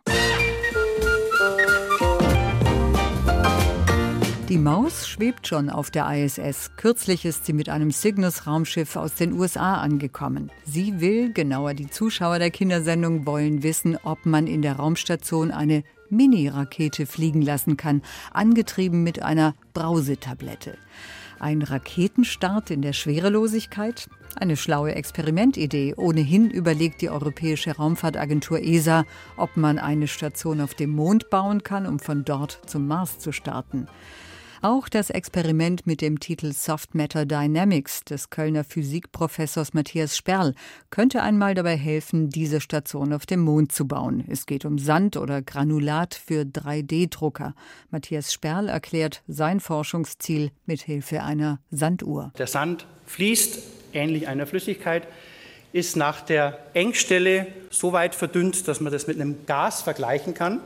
Die 4.50 4.58
Maus 4.58 5.10
schwebt 5.10 5.46
schon 5.46 5.70
auf 5.70 5.92
der 5.92 6.10
ISS. 6.10 6.72
Kürzlich 6.78 7.26
ist 7.26 7.46
sie 7.46 7.52
mit 7.52 7.68
einem 7.68 7.92
Cygnus-Raumschiff 7.92 8.96
aus 8.96 9.16
den 9.16 9.34
USA 9.34 9.82
angekommen. 9.82 10.52
Sie 10.64 11.02
will, 11.02 11.34
genauer 11.34 11.74
die 11.74 11.90
Zuschauer 11.90 12.40
der 12.40 12.50
Kindersendung 12.50 13.26
wollen 13.26 13.62
wissen, 13.62 13.98
ob 14.04 14.26
man 14.26 14.48
in 14.48 14.62
der 14.62 14.78
Raumstation 14.78 15.52
eine 15.52 15.84
Mini-Rakete 16.10 17.06
fliegen 17.06 17.42
lassen 17.42 17.78
kann, 17.78 18.02
angetrieben 18.32 19.04
mit 19.04 19.22
einer 19.24 19.56
Brausetablette. 19.74 20.78
Ein 21.40 21.62
Raketenstart 21.62 22.72
in 22.72 22.82
der 22.82 22.94
Schwerelosigkeit? 22.94 24.10
Eine 24.36 24.58
schlaue 24.58 24.96
Experimentidee. 24.96 25.94
Ohnehin 25.96 26.50
überlegt 26.50 27.02
die 27.02 27.10
Europäische 27.10 27.76
Raumfahrtagentur 27.76 28.60
ESA, 28.60 29.06
ob 29.36 29.56
man 29.56 29.78
eine 29.78 30.08
Station 30.08 30.62
auf 30.62 30.74
dem 30.74 30.92
Mond 30.92 31.30
bauen 31.30 31.64
kann, 31.64 31.86
um 31.86 32.00
von 32.00 32.26
dort 32.26 32.60
zum 32.66 32.88
Mars 32.88 33.20
zu 33.20 33.32
starten. 33.32 33.88
Auch 34.62 34.90
das 34.90 35.10
Experiment 35.10 35.86
mit 35.86 36.02
dem 36.02 36.20
Titel 36.20 36.52
Soft 36.52 36.96
Matter 36.96 37.26
Dynamics 37.26 38.04
des 38.04 38.30
Kölner 38.30 38.64
Physikprofessors 38.64 39.74
Matthias 39.74 40.18
Sperl 40.18 40.56
könnte 40.90 41.22
einmal 41.22 41.54
dabei 41.54 41.78
helfen, 41.78 42.30
diese 42.30 42.60
Station 42.60 43.14
auf 43.14 43.26
dem 43.26 43.42
Mond 43.42 43.72
zu 43.72 43.88
bauen. 43.88 44.24
Es 44.28 44.46
geht 44.46 44.66
um 44.66 44.80
Sand 44.80 45.16
oder 45.18 45.42
Granulat 45.42 46.16
für 46.16 46.42
3D-Drucker. 46.42 47.54
Matthias 47.92 48.34
Sperl 48.34 48.68
erklärt 48.68 49.24
sein 49.28 49.60
Forschungsziel 49.60 50.52
mit 50.66 50.82
Hilfe 50.82 51.22
einer 51.24 51.60
Sanduhr. 51.70 52.34
Der 52.38 52.48
Sand 52.48 52.88
fließt 53.06 53.60
ähnlich 53.94 54.28
einer 54.28 54.48
Flüssigkeit 54.48 55.08
ist 55.74 55.96
nach 55.96 56.22
der 56.22 56.58
Engstelle 56.74 57.48
so 57.70 57.94
weit 57.94 58.16
verdünnt, 58.16 58.68
dass 58.68 58.80
man 58.80 58.92
das 58.92 59.06
mit 59.06 59.20
einem 59.20 59.46
Gas 59.46 59.82
vergleichen 59.82 60.34
kann. 60.34 60.62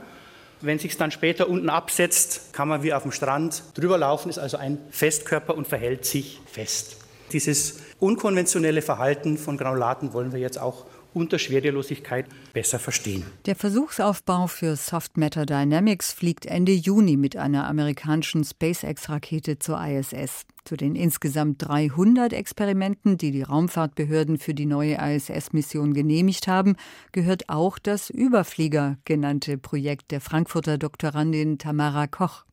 Wenn 0.62 0.78
sich 0.78 0.96
dann 0.96 1.10
später 1.10 1.48
unten 1.48 1.68
absetzt, 1.68 2.52
kann 2.52 2.68
man 2.68 2.84
wie 2.84 2.94
auf 2.94 3.02
dem 3.02 3.10
Strand 3.10 3.64
drüber 3.74 3.98
laufen, 3.98 4.30
ist 4.30 4.38
also 4.38 4.56
ein 4.56 4.78
Festkörper 4.90 5.56
und 5.56 5.66
verhält 5.66 6.04
sich 6.04 6.40
fest. 6.46 6.98
Dieses 7.32 7.80
unkonventionelle 7.98 8.80
Verhalten 8.80 9.38
von 9.38 9.56
Granulaten 9.56 10.12
wollen 10.12 10.32
wir 10.32 10.38
jetzt 10.38 10.60
auch 10.60 10.86
unter 11.14 11.38
Schwerelosigkeit 11.38 12.26
besser 12.52 12.78
verstehen. 12.78 13.24
Der 13.46 13.56
Versuchsaufbau 13.56 14.46
für 14.46 14.76
Soft 14.76 15.16
Matter 15.16 15.46
Dynamics 15.46 16.12
fliegt 16.12 16.46
Ende 16.46 16.72
Juni 16.72 17.16
mit 17.16 17.36
einer 17.36 17.66
amerikanischen 17.66 18.44
SpaceX-Rakete 18.44 19.58
zur 19.58 19.80
ISS. 19.84 20.46
Zu 20.64 20.76
den 20.76 20.94
insgesamt 20.94 21.56
300 21.66 22.32
Experimenten, 22.32 23.18
die 23.18 23.32
die 23.32 23.42
Raumfahrtbehörden 23.42 24.38
für 24.38 24.54
die 24.54 24.66
neue 24.66 24.96
ISS-Mission 24.96 25.92
genehmigt 25.92 26.46
haben, 26.46 26.76
gehört 27.10 27.48
auch 27.48 27.78
das 27.78 28.10
Überflieger 28.10 28.96
genannte 29.04 29.58
Projekt 29.58 30.12
der 30.12 30.20
Frankfurter 30.20 30.78
Doktorandin 30.78 31.58
Tamara 31.58 32.06
Koch. 32.06 32.44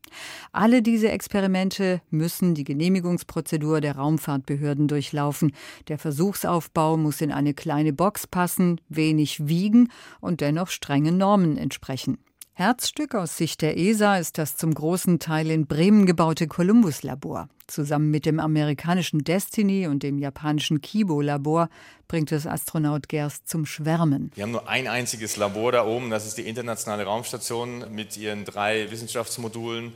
Alle 0.52 0.82
diese 0.82 1.10
Experimente 1.10 2.02
müssen 2.10 2.56
die 2.56 2.64
Genehmigungsprozedur 2.64 3.82
der 3.82 3.96
Raumfahrtbehörden 3.96 4.88
durchlaufen. 4.88 5.54
Der 5.88 5.98
Versuchsaufbau 5.98 6.98
muss 6.98 7.22
in 7.22 7.32
eine 7.32 7.54
kleine 7.54 7.94
Box 7.94 8.28
passen, 8.28 8.82
wenig 8.90 9.48
wiegen 9.48 9.90
und 10.22 10.42
dennoch 10.42 10.70
strengen 10.70 11.18
Normen 11.18 11.58
entsprechen. 11.58 12.18
Herzstück 12.60 13.16
aus 13.16 13.38
Sicht 13.38 13.62
der 13.62 13.78
ESA 13.78 14.18
ist 14.18 14.38
das 14.38 14.58
zum 14.58 14.74
großen 14.74 15.20
Teil 15.20 15.50
in 15.50 15.66
Bremen 15.66 16.06
gebaute 16.06 16.46
Columbus-Labor. 16.46 17.48
Zusammen 17.68 18.12
mit 18.12 18.26
dem 18.26 18.42
amerikanischen 18.42 19.24
Destiny 19.24 19.88
und 19.88 20.04
dem 20.04 20.20
japanischen 20.20 20.82
Kibo-Labor 20.82 21.70
bringt 22.10 22.34
es 22.34 22.46
Astronaut 22.46 23.08
Gerst 23.08 23.48
zum 23.48 23.66
Schwärmen. 23.66 24.34
Wir 24.36 24.44
haben 24.44 24.52
nur 24.52 24.68
ein 24.68 24.90
einziges 24.90 25.38
Labor 25.38 25.72
da 25.72 25.86
oben, 25.86 26.10
das 26.10 26.28
ist 26.28 26.38
die 26.38 26.50
Internationale 26.50 27.06
Raumstation 27.06 27.86
mit 27.96 28.18
ihren 28.18 28.44
drei 28.44 28.92
Wissenschaftsmodulen, 28.92 29.94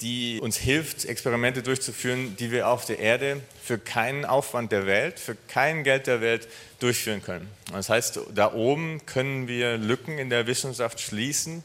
die 0.00 0.38
uns 0.40 0.56
hilft, 0.56 1.06
Experimente 1.06 1.64
durchzuführen, 1.64 2.36
die 2.38 2.52
wir 2.52 2.68
auf 2.68 2.84
der 2.84 3.00
Erde 3.00 3.40
für 3.60 3.76
keinen 3.78 4.24
Aufwand 4.24 4.70
der 4.70 4.86
Welt, 4.86 5.18
für 5.18 5.36
kein 5.48 5.82
Geld 5.82 6.06
der 6.06 6.20
Welt 6.20 6.46
durchführen 6.78 7.24
können. 7.24 7.48
Das 7.72 7.88
heißt, 7.88 8.20
da 8.32 8.52
oben 8.52 9.04
können 9.04 9.48
wir 9.48 9.78
Lücken 9.78 10.16
in 10.18 10.30
der 10.30 10.46
Wissenschaft 10.46 11.00
schließen, 11.00 11.64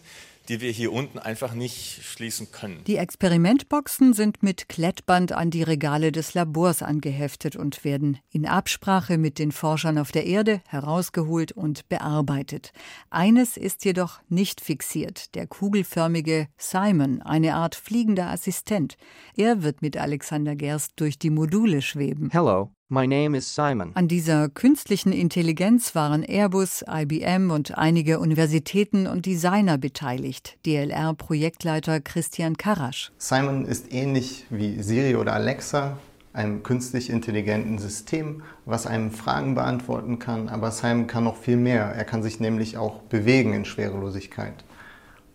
die 0.50 0.62
wir 0.62 0.72
hier 0.72 0.92
unten 0.92 1.20
einfach 1.20 1.54
nicht 1.54 2.04
schließen 2.04 2.52
können. 2.52 2.84
Die 2.86 2.98
Experimentboxen 2.98 4.14
sind 4.14 4.42
mit 4.42 4.68
Klettband 4.68 5.32
an 5.32 5.52
die 5.52 5.62
Regale 5.62 6.12
des 6.12 6.34
Labors 6.34 6.82
angeheftet 6.82 7.56
und 7.56 7.84
werden 7.86 8.18
in 8.32 8.48
Absprache 8.48 9.20
mit 9.20 9.38
den 9.38 9.52
Forschern 9.52 10.00
auf 10.00 10.12
der 10.12 10.26
Erde 10.26 10.62
herausgeholt 10.68 11.52
und 11.52 11.88
bearbeitet. 11.88 12.74
Eines 13.12 13.58
ist 13.58 13.86
jedoch 13.86 14.20
nicht 14.28 14.60
fixiert, 14.60 15.36
der 15.36 15.46
kugelförmige 15.46 16.48
Simon, 16.58 17.22
eine 17.22 17.54
Art 17.54 17.76
fliegender 17.76 18.30
Assistent. 18.32 18.98
Er 19.36 19.62
wird 19.62 19.84
mit 19.84 19.98
Alexander 19.98 20.56
Gerst 20.56 20.94
durch 20.96 21.20
die 21.20 21.30
Module 21.30 21.84
schweben. 21.84 22.30
Hello, 22.32 22.72
My 22.92 23.06
name 23.06 23.38
is 23.38 23.54
Simon. 23.54 23.92
An 23.94 24.08
dieser 24.08 24.50
künstlichen 24.50 25.14
Intelligenz 25.14 25.94
waren 25.94 26.24
Airbus, 26.24 26.84
IBM 26.90 27.52
und 27.52 27.78
einige 27.78 28.18
Universitäten 28.18 29.06
und 29.06 29.28
Designer 29.28 29.78
beteiligt. 29.78 30.58
DLR-Projektleiter 30.66 32.02
Christian 32.02 32.58
Karasch. 32.58 33.12
Simon 33.20 33.66
ist 33.66 33.94
ähnlich 33.94 34.48
wie 34.50 34.82
Siri 34.82 35.16
oder 35.18 35.34
Alexa, 35.34 36.00
einem 36.34 36.64
künstlich 36.64 37.12
intelligenten 37.12 37.78
System, 37.78 38.42
was 38.66 38.88
einem 38.88 39.12
Fragen 39.12 39.54
beantworten 39.54 40.18
kann. 40.18 40.50
Aber 40.50 40.72
Simon 40.72 41.06
kann 41.06 41.26
noch 41.26 41.38
viel 41.38 41.58
mehr. 41.58 41.84
Er 41.84 42.06
kann 42.06 42.24
sich 42.24 42.40
nämlich 42.40 42.80
auch 42.80 43.02
bewegen 43.04 43.54
in 43.54 43.66
Schwerelosigkeit. 43.66 44.66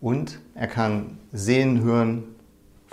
Und 0.01 0.39
er 0.55 0.67
kann 0.67 1.19
sehen, 1.31 1.79
hören, 1.79 2.34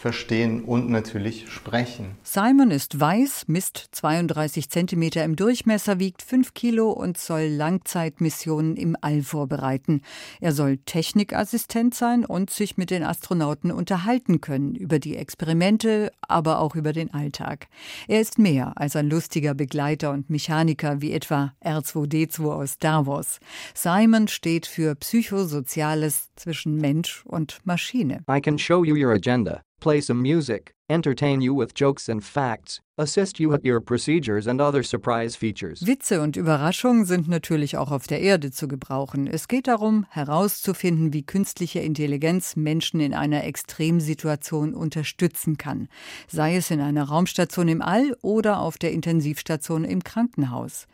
verstehen 0.03 0.65
und 0.65 0.91
natürlich 0.91 1.49
sprechen. 1.49 2.17
Simon 2.25 2.73
ist 2.73 2.99
weiß, 2.99 3.45
misst 3.47 3.89
32 3.93 4.69
Zentimeter 4.69 5.25
im 5.25 5.37
Durchmesser, 5.37 6.01
wiegt 6.01 6.23
5 6.23 6.55
Kilo 6.55 6.91
und 6.91 7.17
soll 7.17 7.43
Langzeitmissionen 7.43 8.77
im 8.77 8.97
All 9.01 9.23
vorbereiten. 9.23 10.03
Er 10.41 10.53
soll 10.53 10.79
Technikassistent 10.79 11.95
sein 11.95 12.25
und 12.25 12.51
sich 12.51 12.77
mit 12.77 12.91
den 12.91 13.05
Astronauten 13.05 13.71
unterhalten 13.71 14.41
können 14.41 14.75
über 14.75 14.99
die 14.99 15.17
Experimente, 15.17 16.11
aber 16.21 16.59
auch 16.59 16.75
über 16.75 16.93
den 16.93 17.15
Alltag. 17.15 17.69
Er 18.09 18.21
ist 18.21 18.41
mehr 18.41 18.73
als 18.77 18.97
ein 18.97 19.09
lustiger 19.09 19.55
Begleiter 19.55 20.11
und 20.11 20.31
Mechaniker 20.31 21.01
wie 21.01 21.13
etwa 21.13 21.55
R2D2 21.65 22.51
aus 22.53 22.73
Star 22.73 23.07
Wars. 23.07 23.39
Simon 23.73 24.27
steht 24.27 24.67
für 24.67 24.97
Psychosoziales 24.97 26.31
zwischen 26.35 26.79
Mensch 26.79 27.25
und 27.25 27.61
Maschine. 27.63 28.25
I 28.29 28.41
can 28.41 28.59
show 28.59 28.83
you 28.85 28.97
your 28.97 29.13
agenda 29.13 29.63
play 29.83 30.01
some 30.01 30.23
music, 30.23 30.75
entertain 30.93 31.41
you 31.41 31.59
with 31.59 31.75
jokes 31.75 32.09
and 32.09 32.23
facts, 32.23 32.81
assist 32.97 33.41
you 33.41 33.53
at 33.55 33.65
your 33.65 33.81
procedures 33.81 34.47
and 34.47 34.61
other 34.61 34.83
surprise 34.83 35.37
features. 35.37 35.87
Witze 35.87 36.21
und 36.21 36.37
Überraschungen 36.37 37.07
sind 37.07 37.29
natürlich 37.29 37.77
auch 37.77 37.91
auf 37.91 38.07
der 38.07 38.21
Erde 38.21 38.51
zu 38.51 38.69
gebrauchen. 38.69 39.27
Es 39.27 39.49
geht 39.49 39.67
darum, 39.67 40.05
herauszufinden, 40.11 41.13
wie 41.13 41.23
künstliche 41.23 41.81
Intelligenz 41.81 42.57
Menschen 42.57 43.01
in 43.01 43.15
einer 43.15 43.45
Extremsituation 43.45 44.75
unterstützen 44.75 45.57
kann, 45.57 45.89
sei 46.29 46.57
es 46.57 46.71
in 46.71 46.81
einer 46.81 47.05
Raumstation 47.05 47.69
im 47.69 47.81
All 47.81 48.15
oder 48.21 48.61
auf 48.61 48.77
der 48.77 48.93
Intensivstation 48.93 49.85
im 49.85 50.05
Krankenhaus. 50.05 50.87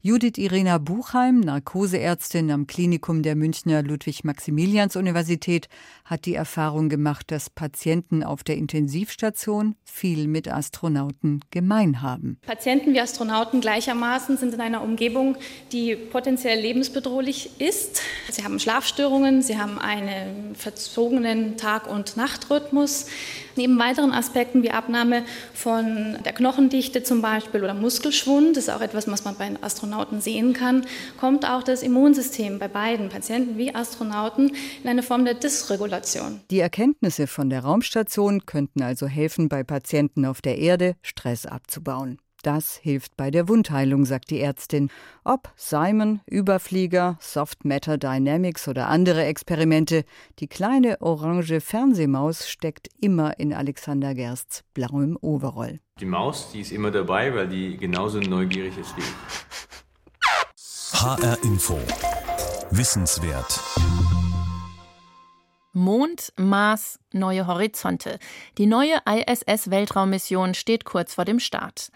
Judith 0.00 0.38
Irena 0.38 0.78
Buchheim, 0.78 1.40
Narkoseärztin 1.40 2.50
am 2.50 2.66
Klinikum 2.66 3.22
der 3.22 3.36
Münchner 3.36 3.82
Ludwig-Maximilians-Universität, 3.82 5.68
hat 6.04 6.24
die 6.24 6.34
Erfahrung 6.34 6.88
gemacht, 6.88 7.30
dass 7.30 7.50
Patienten 7.50 8.22
auf 8.22 8.44
der 8.44 8.56
Intensivstation 8.56 9.37
viel 9.84 10.26
mit 10.28 10.48
Astronauten 10.48 11.40
gemein 11.50 12.02
haben. 12.02 12.38
Patienten 12.46 12.92
wie 12.92 13.00
Astronauten 13.00 13.60
gleichermaßen 13.60 14.36
sind 14.36 14.54
in 14.54 14.60
einer 14.60 14.82
Umgebung, 14.82 15.36
die 15.72 15.96
potenziell 15.96 16.60
lebensbedrohlich 16.60 17.60
ist. 17.60 18.02
Sie 18.30 18.44
haben 18.44 18.58
Schlafstörungen, 18.58 19.42
sie 19.42 19.58
haben 19.58 19.78
einen 19.78 20.54
verzogenen 20.54 21.56
Tag- 21.56 21.88
und 21.88 22.16
Nachtrhythmus. 22.16 23.06
Neben 23.58 23.76
weiteren 23.80 24.12
Aspekten 24.12 24.62
wie 24.62 24.70
Abnahme 24.70 25.24
von 25.52 26.16
der 26.24 26.32
Knochendichte 26.32 27.02
zum 27.02 27.22
Beispiel 27.22 27.64
oder 27.64 27.74
Muskelschwund, 27.74 28.56
das 28.56 28.68
ist 28.68 28.70
auch 28.70 28.80
etwas, 28.80 29.10
was 29.10 29.24
man 29.24 29.34
bei 29.34 29.50
Astronauten 29.60 30.20
sehen 30.20 30.52
kann, 30.52 30.86
kommt 31.18 31.44
auch 31.44 31.64
das 31.64 31.82
Immunsystem 31.82 32.60
bei 32.60 32.68
beiden 32.68 33.08
Patienten 33.08 33.58
wie 33.58 33.74
Astronauten 33.74 34.52
in 34.84 34.88
eine 34.88 35.02
Form 35.02 35.24
der 35.24 35.34
Dysregulation. 35.34 36.40
Die 36.52 36.60
Erkenntnisse 36.60 37.26
von 37.26 37.50
der 37.50 37.64
Raumstation 37.64 38.46
könnten 38.46 38.80
also 38.80 39.08
helfen, 39.08 39.48
bei 39.48 39.64
Patienten 39.64 40.24
auf 40.24 40.40
der 40.40 40.58
Erde 40.58 40.94
Stress 41.02 41.44
abzubauen. 41.44 42.18
Das 42.42 42.76
hilft 42.76 43.16
bei 43.16 43.30
der 43.32 43.48
Wundheilung, 43.48 44.04
sagt 44.04 44.30
die 44.30 44.40
Ärztin. 44.40 44.90
Ob 45.24 45.52
Simon, 45.56 46.20
Überflieger, 46.26 47.18
Soft 47.20 47.64
Matter 47.64 47.98
Dynamics 47.98 48.68
oder 48.68 48.88
andere 48.88 49.24
Experimente, 49.24 50.04
die 50.38 50.46
kleine 50.46 51.00
orange 51.00 51.60
Fernsehmaus 51.60 52.48
steckt 52.48 52.88
immer 53.00 53.38
in 53.40 53.52
Alexander 53.52 54.14
Gersts 54.14 54.62
blauem 54.72 55.18
Overall. 55.20 55.80
Die 55.98 56.06
Maus, 56.06 56.52
die 56.52 56.60
ist 56.60 56.70
immer 56.70 56.92
dabei, 56.92 57.34
weil 57.34 57.48
die 57.48 57.76
genauso 57.76 58.20
neugierig 58.20 58.78
ist 58.78 58.96
wie 58.96 59.00
ich. 59.00 59.14
HR 61.02 61.38
Info. 61.42 61.78
Wissenswert. 62.70 63.60
Mond, 65.72 66.32
Mars, 66.36 66.98
neue 67.12 67.46
Horizonte. 67.46 68.18
Die 68.58 68.66
neue 68.66 68.98
ISS-Weltraummission 69.06 70.54
steht 70.54 70.84
kurz 70.84 71.14
vor 71.14 71.24
dem 71.24 71.40
Start. 71.40 71.90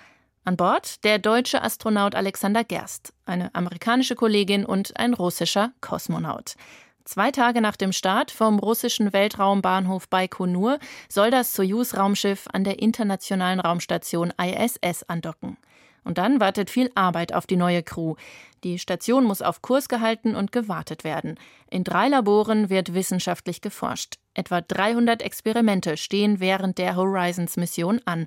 An 0.45 0.57
Bord 0.57 1.05
der 1.05 1.21
deutsche 1.21 1.63
Astronaut 1.63 2.17
Alexander 2.17 2.65
Gerst, 2.65 3.13
eine 3.27 3.55
amerikanische 3.55 4.17
Kollegin 4.17 4.67
und 4.67 4.97
ein 4.99 5.15
russischer 5.15 5.71
Kosmonaut. 5.81 6.57
Zwei 7.05 7.31
Tage 7.31 7.61
nach 7.61 7.77
dem 7.77 7.93
Start 7.93 8.33
vom 8.33 8.59
russischen 8.59 9.13
Weltraumbahnhof 9.13 10.09
Baikonur 10.09 10.81
soll 11.09 11.31
das 11.31 11.55
Soyuz-Raumschiff 11.55 12.49
an 12.53 12.65
der 12.65 12.81
internationalen 12.81 13.61
Raumstation 13.61 14.33
ISS 14.37 15.05
andocken. 15.05 15.59
Und 16.03 16.19
dann 16.19 16.41
wartet 16.41 16.71
viel 16.71 16.91
Arbeit 16.97 17.33
auf 17.33 17.47
die 17.47 17.55
neue 17.55 17.85
Crew. 17.85 18.17
Die 18.65 18.81
Station 18.81 19.23
muss 19.23 19.43
auf 19.43 19.63
Kurs 19.63 19.89
gehalten 19.89 20.35
und 20.35 20.51
gewartet 20.51 21.05
werden. 21.05 21.39
In 21.71 21.85
drei 21.85 22.09
Laboren 22.09 22.69
wird 22.69 22.95
wissenschaftlich 22.95 23.61
geforscht. 23.61 24.17
Etwa 24.35 24.61
300 24.61 25.23
Experimente 25.23 25.97
stehen 25.97 26.41
während 26.41 26.79
der 26.79 26.97
Horizons-Mission 26.97 28.01
an. 28.07 28.27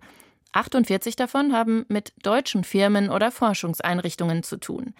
48 0.55 1.15
davon 1.15 1.53
haben 1.53 1.85
mit 1.89 2.13
deutschen 2.23 2.63
Firmen 2.63 3.09
oder 3.09 3.31
Forschungseinrichtungen 3.31 4.41
zu 4.41 4.57
tun. 4.57 4.93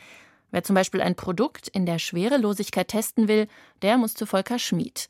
Wer 0.51 0.63
zum 0.63 0.75
Beispiel 0.75 1.01
ein 1.01 1.15
Produkt 1.15 1.67
in 1.69 1.85
der 1.85 1.97
Schwerelosigkeit 1.99 2.89
testen 2.89 3.27
will, 3.27 3.47
der 3.81 3.97
muss 3.97 4.13
zu 4.13 4.25
Volker 4.25 4.59
Schmid. 4.59 5.07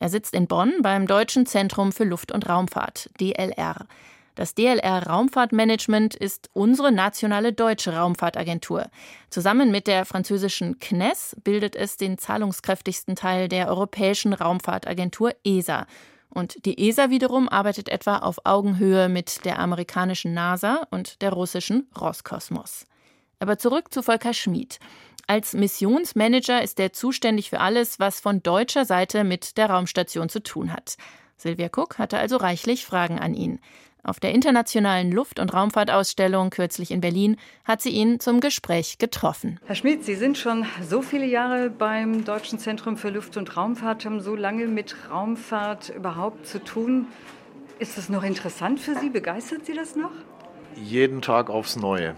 Er 0.00 0.08
sitzt 0.08 0.34
in 0.34 0.46
Bonn 0.46 0.72
beim 0.82 1.06
Deutschen 1.06 1.46
Zentrum 1.46 1.92
für 1.92 2.04
Luft- 2.04 2.32
und 2.32 2.48
Raumfahrt, 2.48 3.10
DLR. 3.20 3.86
Das 4.36 4.54
DLR 4.54 5.04
Raumfahrtmanagement 5.04 6.14
ist 6.14 6.48
unsere 6.52 6.92
nationale 6.92 7.52
deutsche 7.52 7.96
Raumfahrtagentur. 7.96 8.86
Zusammen 9.30 9.72
mit 9.72 9.88
der 9.88 10.04
französischen 10.04 10.78
CNES 10.78 11.36
bildet 11.42 11.74
es 11.74 11.96
den 11.96 12.18
zahlungskräftigsten 12.18 13.16
Teil 13.16 13.48
der 13.48 13.66
europäischen 13.66 14.32
Raumfahrtagentur 14.32 15.32
ESA. 15.42 15.88
Und 16.30 16.64
die 16.66 16.88
ESA 16.88 17.10
wiederum 17.10 17.48
arbeitet 17.48 17.88
etwa 17.88 18.18
auf 18.18 18.38
Augenhöhe 18.44 19.08
mit 19.08 19.44
der 19.44 19.58
amerikanischen 19.58 20.34
NASA 20.34 20.86
und 20.90 21.22
der 21.22 21.32
russischen 21.32 21.88
Roskosmos. 21.98 22.86
Aber 23.38 23.58
zurück 23.58 23.92
zu 23.92 24.02
Volker 24.02 24.34
Schmid. 24.34 24.78
Als 25.26 25.52
Missionsmanager 25.52 26.62
ist 26.62 26.80
er 26.80 26.92
zuständig 26.92 27.50
für 27.50 27.60
alles, 27.60 28.00
was 28.00 28.20
von 28.20 28.42
deutscher 28.42 28.84
Seite 28.84 29.24
mit 29.24 29.56
der 29.56 29.70
Raumstation 29.70 30.28
zu 30.28 30.42
tun 30.42 30.72
hat. 30.72 30.96
Silvia 31.36 31.68
Cook 31.68 31.98
hatte 31.98 32.18
also 32.18 32.36
reichlich 32.36 32.84
Fragen 32.84 33.18
an 33.18 33.34
ihn. 33.34 33.60
Auf 34.02 34.20
der 34.20 34.32
internationalen 34.32 35.12
Luft- 35.12 35.38
und 35.40 35.52
Raumfahrtausstellung 35.52 36.50
kürzlich 36.50 36.90
in 36.90 37.00
Berlin 37.00 37.36
hat 37.64 37.82
sie 37.82 37.90
ihn 37.90 38.20
zum 38.20 38.40
Gespräch 38.40 38.98
getroffen. 38.98 39.58
Herr 39.66 39.74
Schmidt, 39.74 40.04
Sie 40.04 40.14
sind 40.14 40.38
schon 40.38 40.66
so 40.82 41.02
viele 41.02 41.26
Jahre 41.26 41.68
beim 41.68 42.24
Deutschen 42.24 42.58
Zentrum 42.58 42.96
für 42.96 43.10
Luft- 43.10 43.36
und 43.36 43.56
Raumfahrt, 43.56 44.04
haben 44.04 44.20
so 44.20 44.34
lange 44.34 44.66
mit 44.66 44.96
Raumfahrt 45.10 45.90
überhaupt 45.90 46.46
zu 46.46 46.62
tun. 46.62 47.06
Ist 47.78 47.98
das 47.98 48.08
noch 48.08 48.22
interessant 48.22 48.80
für 48.80 48.94
Sie? 48.94 49.10
Begeistert 49.10 49.66
Sie 49.66 49.74
das 49.74 49.94
noch? 49.94 50.10
Jeden 50.74 51.22
Tag 51.22 51.50
aufs 51.50 51.76
Neue. 51.76 52.14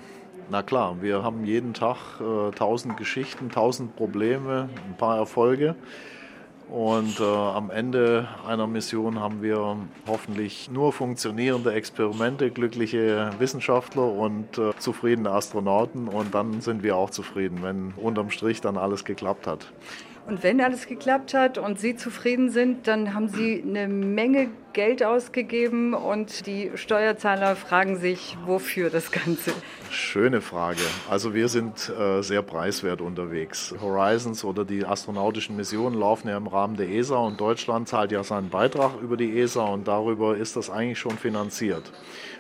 Na 0.51 0.63
klar, 0.63 1.01
wir 1.01 1.23
haben 1.23 1.45
jeden 1.45 1.75
Tag 1.75 1.97
äh, 2.21 2.51
tausend 2.51 2.97
Geschichten, 2.97 3.51
tausend 3.51 3.95
Probleme, 3.95 4.69
ein 4.89 4.97
paar 4.97 5.17
Erfolge. 5.17 5.77
Und 6.71 7.19
äh, 7.19 7.25
am 7.25 7.71
Ende 7.71 8.29
einer 8.47 8.69
Mission 8.69 9.19
haben 9.19 9.43
wir 9.43 9.77
hoffentlich 10.07 10.71
nur 10.71 10.93
funktionierende 10.93 11.73
Experimente, 11.73 12.51
glückliche 12.51 13.31
Wissenschaftler 13.41 14.05
und 14.05 14.57
äh, 14.57 14.71
zufriedene 14.79 15.31
Astronauten. 15.31 16.07
Und 16.07 16.33
dann 16.33 16.61
sind 16.61 16.85
wir 16.85 16.97
auch 16.97 17.11
zufrieden, 17.11 17.59
wenn 17.63 17.93
unterm 17.97 18.31
Strich 18.31 18.61
dann 18.61 18.77
alles 18.77 19.05
geklappt 19.05 19.49
hat. 19.49 19.73
Und 20.29 20.45
wenn 20.45 20.61
alles 20.61 20.87
geklappt 20.87 21.35
hat 21.35 21.59
und 21.59 21.81
Sie 21.81 21.97
zufrieden 21.97 22.51
sind, 22.51 22.87
dann 22.87 23.15
haben 23.15 23.27
Sie 23.27 23.65
eine 23.67 23.89
Menge 23.89 24.49
Geld 24.73 25.03
ausgegeben 25.03 25.95
und 25.95 26.47
die 26.47 26.71
Steuerzahler 26.75 27.57
fragen 27.57 27.97
sich, 27.97 28.37
wofür 28.47 28.91
das 28.91 29.11
Ganze? 29.11 29.53
Schöne 29.91 30.41
Frage. 30.41 30.81
Also 31.09 31.35
wir 31.35 31.49
sind 31.49 31.89
äh, 31.89 32.23
sehr 32.23 32.43
preiswert 32.43 33.01
unterwegs. 33.01 33.75
Horizons 33.81 34.45
oder 34.45 34.65
die 34.65 34.85
astronautischen 34.85 35.57
Missionen 35.57 35.99
laufen 35.99 36.29
ja 36.29 36.37
im 36.37 36.47
Rahmen 36.47 36.77
der 36.77 36.89
ESA 36.89 37.17
und 37.17 37.41
Deutschland 37.41 37.89
zahlt 37.89 38.13
ja 38.13 38.23
seinen 38.23 38.51
Beitrag 38.51 39.01
über 39.03 39.17
die 39.17 39.41
ESA 39.41 39.65
und 39.65 39.89
darüber 39.89 40.37
ist 40.37 40.57
das 40.57 40.71
eigentlich 40.71 40.99
schon 40.99 41.19
finanziert. 41.19 41.93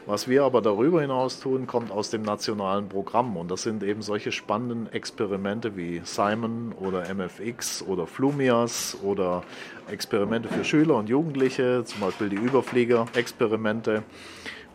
Was 0.07 0.29
wir 0.29 0.45
aber 0.45 0.63
darüber 0.63 1.03
hinaus 1.03 1.41
tun, 1.41 1.67
kommt 1.67 1.91
aus 1.91 2.11
dem 2.11 2.23
nationalen 2.23 2.89
Programm 2.89 3.37
und 3.37 3.51
das 3.51 3.63
sind 3.63 3.83
eben 3.83 4.03
solche 4.03 4.33
spannenden 4.33 4.91
Experimente 4.93 5.77
wie 5.77 6.01
Simon 6.05 6.73
oder 6.73 7.05
MFX 7.15 7.83
oder 7.83 8.07
Flumias 8.07 8.97
oder 9.03 9.43
Experimente 9.91 10.49
für 10.49 10.65
Schüler 10.65 10.97
und 10.97 11.09
Jugendliche, 11.09 11.85
zum 11.85 12.01
Beispiel 12.01 12.20
die 12.29 12.37
Überflieger-Experimente. 12.37 14.03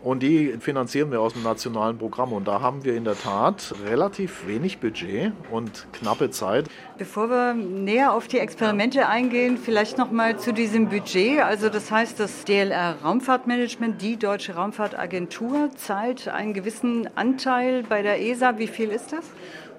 Und 0.05 0.21
die 0.21 0.53
finanzieren 0.59 1.09
wir 1.09 1.19
aus 1.19 1.33
dem 1.33 1.41
nationalen 1.41 1.97
Programm. 1.97 2.31
Und 2.31 2.47
da 2.47 2.61
haben 2.61 2.83
wir 2.85 2.95
in 2.95 3.05
der 3.05 3.17
Tat 3.17 3.73
relativ 3.87 4.45
wenig 4.45 4.77
Budget 4.77 5.31
und 5.49 5.87
knappe 5.93 6.29
Zeit. 6.29 6.67
Bevor 6.99 7.31
wir 7.31 7.55
näher 7.55 8.13
auf 8.13 8.27
die 8.27 8.37
Experimente 8.37 9.07
eingehen, 9.07 9.57
vielleicht 9.57 9.97
noch 9.97 10.11
mal 10.11 10.37
zu 10.37 10.53
diesem 10.53 10.89
Budget. 10.89 11.39
Also 11.39 11.69
das 11.69 11.89
heißt, 11.89 12.19
das 12.19 12.45
DLR 12.45 12.97
Raumfahrtmanagement, 13.03 13.99
die 13.99 14.17
Deutsche 14.17 14.53
Raumfahrtagentur, 14.53 15.71
zahlt 15.75 16.27
einen 16.27 16.53
gewissen 16.53 17.09
Anteil 17.15 17.81
bei 17.81 18.03
der 18.03 18.21
ESA. 18.21 18.59
Wie 18.59 18.67
viel 18.67 18.89
ist 18.89 19.11
das? 19.11 19.25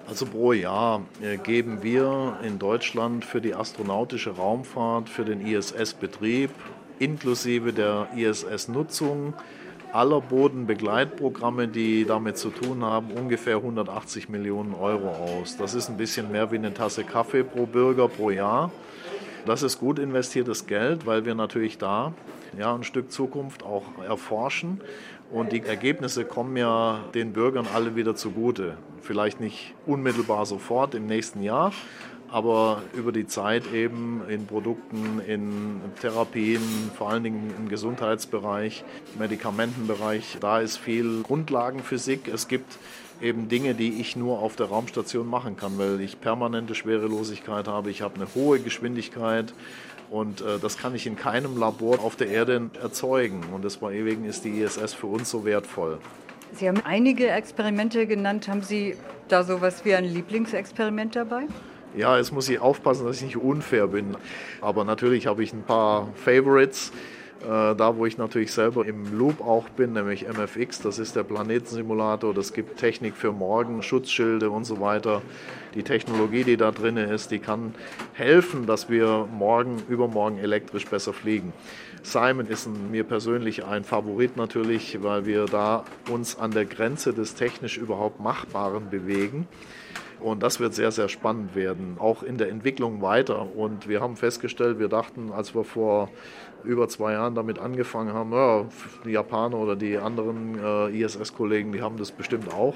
Also 0.09 0.25
pro 0.25 0.51
Jahr 0.51 1.03
äh, 1.21 1.37
geben 1.37 1.83
wir 1.83 2.37
in 2.43 2.59
Deutschland 2.59 3.23
für 3.23 3.39
die 3.39 3.55
astronautische 3.55 4.31
Raumfahrt, 4.31 5.07
für 5.07 5.23
den 5.23 5.39
ISS-Betrieb 5.39 6.49
inklusive 6.99 7.73
der 7.73 8.07
ISS-Nutzung 8.15 9.33
aller 9.93 10.21
Bodenbegleitprogramme, 10.21 11.67
die 11.67 12.05
damit 12.05 12.37
zu 12.37 12.49
tun 12.49 12.83
haben, 12.83 13.11
ungefähr 13.11 13.57
180 13.57 14.29
Millionen 14.29 14.73
Euro 14.73 15.09
aus. 15.09 15.57
Das 15.57 15.73
ist 15.73 15.89
ein 15.89 15.97
bisschen 15.97 16.31
mehr 16.31 16.51
wie 16.51 16.57
eine 16.57 16.73
Tasse 16.73 17.03
Kaffee 17.03 17.43
pro 17.43 17.65
Bürger 17.65 18.07
pro 18.07 18.29
Jahr. 18.29 18.71
Das 19.45 19.63
ist 19.63 19.79
gut 19.79 19.97
investiertes 19.97 20.67
Geld, 20.67 21.05
weil 21.05 21.25
wir 21.25 21.33
natürlich 21.33 21.77
da 21.77 22.13
ja, 22.57 22.75
ein 22.75 22.83
Stück 22.83 23.11
Zukunft 23.11 23.63
auch 23.63 23.85
erforschen. 24.05 24.81
Und 25.31 25.51
die 25.51 25.63
Ergebnisse 25.63 26.25
kommen 26.25 26.55
ja 26.57 26.99
den 27.13 27.33
Bürgern 27.33 27.65
alle 27.73 27.95
wieder 27.95 28.15
zugute. 28.15 28.77
Vielleicht 29.01 29.39
nicht 29.39 29.73
unmittelbar 29.85 30.45
sofort 30.45 30.95
im 30.95 31.05
nächsten 31.05 31.41
Jahr, 31.41 31.71
aber 32.31 32.83
über 32.93 33.11
die 33.11 33.27
Zeit 33.27 33.71
eben 33.73 34.21
in 34.29 34.45
Produkten, 34.45 35.21
in 35.25 35.81
Therapien, 36.01 36.61
vor 36.97 37.09
allen 37.09 37.23
Dingen 37.23 37.53
im 37.57 37.69
Gesundheitsbereich, 37.69 38.83
Medikamentenbereich, 39.17 40.37
da 40.39 40.59
ist 40.59 40.77
viel 40.77 41.23
Grundlagenphysik. 41.23 42.27
Es 42.27 42.47
gibt 42.47 42.77
eben 43.21 43.49
Dinge, 43.49 43.73
die 43.73 43.99
ich 43.99 44.15
nur 44.15 44.39
auf 44.39 44.55
der 44.55 44.67
Raumstation 44.67 45.27
machen 45.27 45.57
kann, 45.57 45.77
weil 45.77 46.01
ich 46.01 46.19
permanente 46.21 46.75
Schwerelosigkeit 46.75 47.67
habe, 47.67 47.89
ich 47.89 48.01
habe 48.01 48.15
eine 48.15 48.27
hohe 48.35 48.59
Geschwindigkeit 48.59 49.53
und 50.09 50.41
äh, 50.41 50.59
das 50.61 50.77
kann 50.77 50.95
ich 50.95 51.07
in 51.07 51.15
keinem 51.15 51.57
Labor 51.57 51.99
auf 51.99 52.15
der 52.15 52.27
Erde 52.27 52.69
erzeugen 52.81 53.43
und 53.53 53.63
deswegen 53.63 54.25
ist 54.25 54.45
die 54.45 54.61
ISS 54.61 54.93
für 54.93 55.07
uns 55.07 55.29
so 55.29 55.45
wertvoll. 55.45 55.99
Sie 56.53 56.67
haben 56.67 56.81
einige 56.85 57.29
Experimente 57.29 58.07
genannt. 58.07 58.47
Haben 58.47 58.61
Sie 58.61 58.95
da 59.27 59.43
sowas 59.43 59.83
wie 59.83 59.93
ein 59.95 60.05
Lieblingsexperiment 60.05 61.15
dabei? 61.15 61.43
Ja, 61.95 62.17
jetzt 62.17 62.31
muss 62.31 62.49
ich 62.49 62.59
aufpassen, 62.59 63.05
dass 63.05 63.17
ich 63.17 63.23
nicht 63.23 63.37
unfair 63.37 63.87
bin. 63.87 64.17
Aber 64.61 64.83
natürlich 64.83 65.27
habe 65.27 65.43
ich 65.43 65.53
ein 65.53 65.63
paar 65.63 66.09
Favorites. 66.15 66.91
Äh, 67.41 67.75
da, 67.75 67.95
wo 67.95 68.05
ich 68.05 68.17
natürlich 68.17 68.51
selber 68.51 68.85
im 68.85 69.17
Loop 69.17 69.41
auch 69.41 69.69
bin, 69.69 69.93
nämlich 69.93 70.25
MFX, 70.27 70.81
das 70.81 70.97
ist 70.97 71.15
der 71.15 71.23
Planetensimulator, 71.23 72.33
das 72.33 72.51
gibt 72.51 72.77
Technik 72.77 73.15
für 73.15 73.31
morgen, 73.31 73.83
Schutzschilde 73.83 74.49
und 74.49 74.65
so 74.65 74.81
weiter. 74.81 75.21
Die 75.75 75.83
Technologie, 75.83 76.43
die 76.43 76.57
da 76.57 76.71
drin 76.71 76.97
ist, 76.97 77.29
die 77.29 77.37
kann 77.37 77.75
helfen, 78.13 78.65
dass 78.65 78.89
wir 78.89 79.27
morgen, 79.31 79.77
übermorgen 79.87 80.39
elektrisch 80.39 80.87
besser 80.87 81.13
fliegen. 81.13 81.53
Simon 82.01 82.47
ist 82.47 82.65
ein, 82.65 82.89
mir 82.89 83.03
persönlich 83.03 83.65
ein 83.65 83.83
Favorit 83.83 84.35
natürlich, 84.35 85.03
weil 85.03 85.25
wir 85.25 85.45
da 85.45 85.83
uns 86.09 86.39
an 86.39 86.51
der 86.51 86.65
Grenze 86.65 87.13
des 87.13 87.35
technisch 87.35 87.77
überhaupt 87.77 88.19
Machbaren 88.19 88.89
bewegen. 88.89 89.47
Und 90.19 90.41
das 90.41 90.59
wird 90.59 90.73
sehr, 90.73 90.91
sehr 90.91 91.09
spannend 91.09 91.55
werden, 91.55 91.97
auch 91.99 92.23
in 92.23 92.37
der 92.37 92.49
Entwicklung 92.49 93.01
weiter. 93.01 93.55
Und 93.55 93.87
wir 93.87 94.01
haben 94.01 94.15
festgestellt, 94.15 94.79
wir 94.79 94.87
dachten, 94.87 95.31
als 95.31 95.53
wir 95.53 95.63
vor 95.63 96.09
über 96.63 96.89
zwei 96.89 97.13
Jahren 97.13 97.35
damit 97.35 97.59
angefangen 97.59 98.13
haben, 98.13 98.31
ja, 98.31 98.65
die 99.05 99.11
Japaner 99.11 99.57
oder 99.57 99.75
die 99.75 99.97
anderen 99.97 100.57
äh, 100.59 101.01
ISS-Kollegen, 101.01 101.71
die 101.71 101.81
haben 101.81 101.97
das 101.97 102.11
bestimmt 102.11 102.51
auch. 102.53 102.75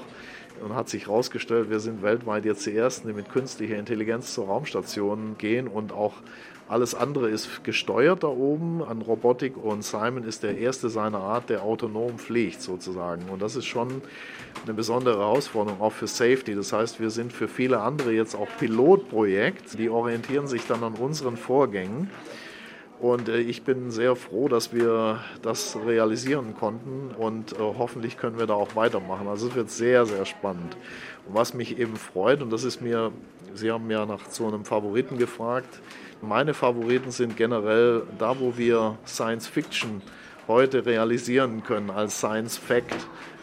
Und 0.62 0.74
hat 0.74 0.88
sich 0.88 1.06
herausgestellt, 1.06 1.70
wir 1.70 1.80
sind 1.80 2.02
weltweit 2.02 2.44
jetzt 2.44 2.64
die 2.66 2.76
Ersten, 2.76 3.08
die 3.08 3.14
mit 3.14 3.30
künstlicher 3.30 3.76
Intelligenz 3.76 4.32
zur 4.32 4.46
Raumstation 4.46 5.36
gehen 5.36 5.66
und 5.66 5.92
auch 5.92 6.14
alles 6.68 6.94
andere 6.94 7.28
ist 7.28 7.64
gesteuert 7.64 8.22
da 8.22 8.28
oben 8.28 8.82
an 8.82 9.02
Robotik 9.02 9.56
und 9.56 9.84
Simon 9.84 10.24
ist 10.24 10.42
der 10.42 10.56
erste 10.56 10.88
seiner 10.88 11.18
Art, 11.18 11.50
der 11.50 11.62
autonom 11.64 12.18
fliegt 12.18 12.62
sozusagen. 12.62 13.28
Und 13.28 13.42
das 13.42 13.56
ist 13.56 13.66
schon 13.66 14.00
eine 14.64 14.72
besondere 14.72 15.18
Herausforderung, 15.18 15.82
auch 15.82 15.92
für 15.92 16.06
Safety. 16.06 16.54
Das 16.54 16.72
heißt, 16.72 16.98
wir 16.98 17.10
sind 17.10 17.32
für 17.32 17.48
viele 17.48 17.80
andere 17.80 18.12
jetzt 18.12 18.34
auch 18.34 18.48
Pilotprojekt. 18.58 19.78
Die 19.78 19.90
orientieren 19.90 20.46
sich 20.46 20.66
dann 20.66 20.82
an 20.82 20.94
unseren 20.94 21.36
Vorgängen. 21.36 22.08
Und 23.02 23.28
äh, 23.28 23.38
ich 23.38 23.64
bin 23.64 23.90
sehr 23.90 24.14
froh, 24.14 24.46
dass 24.48 24.72
wir 24.72 25.18
das 25.42 25.76
realisieren 25.84 26.54
konnten 26.54 27.10
und 27.18 27.52
äh, 27.52 27.56
hoffentlich 27.58 28.16
können 28.16 28.38
wir 28.38 28.46
da 28.46 28.54
auch 28.54 28.76
weitermachen. 28.76 29.26
Also 29.26 29.48
es 29.48 29.56
wird 29.56 29.70
sehr, 29.70 30.06
sehr 30.06 30.24
spannend. 30.24 30.76
Und 31.26 31.34
was 31.34 31.52
mich 31.52 31.80
eben 31.80 31.96
freut, 31.96 32.42
und 32.42 32.50
das 32.50 32.62
ist 32.62 32.80
mir, 32.80 33.10
Sie 33.54 33.72
haben 33.72 33.90
ja 33.90 34.06
nach 34.06 34.30
so 34.30 34.46
einem 34.46 34.64
Favoriten 34.64 35.18
gefragt, 35.18 35.80
meine 36.20 36.54
Favoriten 36.54 37.10
sind 37.10 37.36
generell 37.36 38.04
da, 38.20 38.38
wo 38.38 38.56
wir 38.56 38.96
Science 39.04 39.48
Fiction 39.48 40.00
heute 40.46 40.86
realisieren 40.86 41.64
können 41.64 41.90
als 41.90 42.18
Science 42.18 42.56
Fact. 42.56 42.94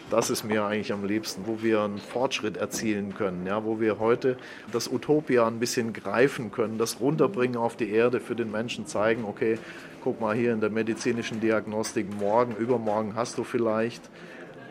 Das 0.09 0.31
ist 0.31 0.43
mir 0.43 0.65
eigentlich 0.65 0.91
am 0.91 1.05
liebsten, 1.05 1.43
wo 1.45 1.61
wir 1.61 1.81
einen 1.81 1.99
Fortschritt 1.99 2.57
erzielen 2.57 3.13
können, 3.13 3.45
ja, 3.45 3.63
wo 3.63 3.79
wir 3.79 3.99
heute 3.99 4.37
das 4.71 4.91
Utopia 4.91 5.45
ein 5.45 5.59
bisschen 5.59 5.93
greifen 5.93 6.51
können, 6.51 6.79
das 6.79 6.99
runterbringen 6.99 7.57
auf 7.57 7.75
die 7.75 7.91
Erde 7.91 8.19
für 8.19 8.35
den 8.35 8.49
Menschen, 8.49 8.87
zeigen, 8.87 9.23
okay, 9.23 9.59
guck 10.03 10.19
mal 10.19 10.35
hier 10.35 10.53
in 10.53 10.61
der 10.61 10.71
medizinischen 10.71 11.41
Diagnostik, 11.41 12.07
morgen, 12.19 12.55
übermorgen 12.55 13.13
hast 13.15 13.37
du 13.37 13.43
vielleicht 13.43 14.01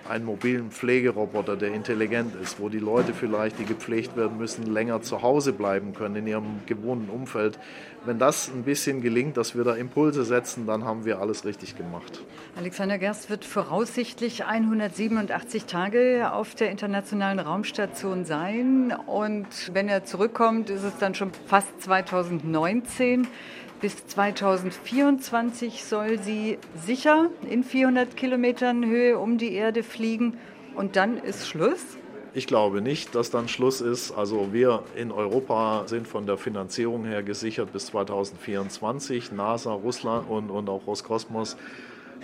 einen 0.09 0.25
mobilen 0.25 0.71
Pflegeroboter, 0.71 1.57
der 1.57 1.73
intelligent 1.73 2.35
ist, 2.41 2.61
wo 2.61 2.69
die 2.69 2.79
Leute 2.79 3.15
vielleicht, 3.15 3.59
die 3.59 3.65
gepflegt 3.65 4.17
werden 4.17 4.39
müssen, 4.39 4.73
länger 4.73 5.03
zu 5.03 5.23
Hause 5.23 5.53
bleiben 5.53 5.95
können 5.95 6.17
in 6.17 6.27
ihrem 6.27 6.61
gewohnten 6.67 7.11
Umfeld. 7.11 7.59
Wenn 8.05 8.19
das 8.19 8.49
ein 8.49 8.63
bisschen 8.63 9.03
gelingt, 9.03 9.37
dass 9.37 9.57
wir 9.57 9.65
da 9.65 9.75
Impulse 9.75 10.25
setzen, 10.25 10.67
dann 10.67 10.85
haben 10.85 11.05
wir 11.05 11.21
alles 11.21 11.45
richtig 11.45 11.77
gemacht. 11.77 12.21
Alexander 12.57 12.99
Gerst 12.99 13.29
wird 13.29 13.45
voraussichtlich 13.45 14.45
187 14.45 15.65
Tage 15.65 16.33
auf 16.33 16.55
der 16.55 16.71
Internationalen 16.71 17.39
Raumstation 17.39 18.25
sein. 18.25 18.95
Und 19.07 19.47
wenn 19.73 19.89
er 19.89 20.05
zurückkommt, 20.05 20.71
ist 20.71 20.85
es 20.85 20.97
dann 20.99 21.15
schon 21.15 21.33
fast 21.47 21.83
2019. 21.83 23.27
Bis 23.81 24.05
2024 24.09 25.85
soll 25.85 26.19
sie 26.19 26.59
sicher 26.75 27.31
in 27.49 27.63
400 27.63 28.17
Kilometern 28.17 28.85
Höhe 28.85 29.17
um 29.17 29.39
die 29.39 29.53
Erde 29.53 29.85
fliegen 29.85 30.37
und 30.75 30.97
dann 30.97 31.17
ist 31.17 31.49
Schluss? 31.49 31.97
Ich 32.35 32.49
glaube 32.49 32.83
nicht, 32.83 33.15
dass 33.15 33.31
dann 33.31 33.47
Schluss 33.47 33.81
ist. 33.81 34.11
Also 34.11 34.53
wir 34.53 34.83
in 34.97 35.13
Europa 35.13 35.85
sind 35.87 36.09
von 36.09 36.27
der 36.27 36.39
Finanzierung 36.39 37.05
her 37.05 37.23
gesichert 37.23 37.73
bis 37.73 37.87
2024. 37.87 39.31
NASA, 39.31 39.73
Russland 39.73 40.29
und, 40.29 40.51
und 40.51 40.69
auch 40.69 40.85
Roskosmos 40.89 41.57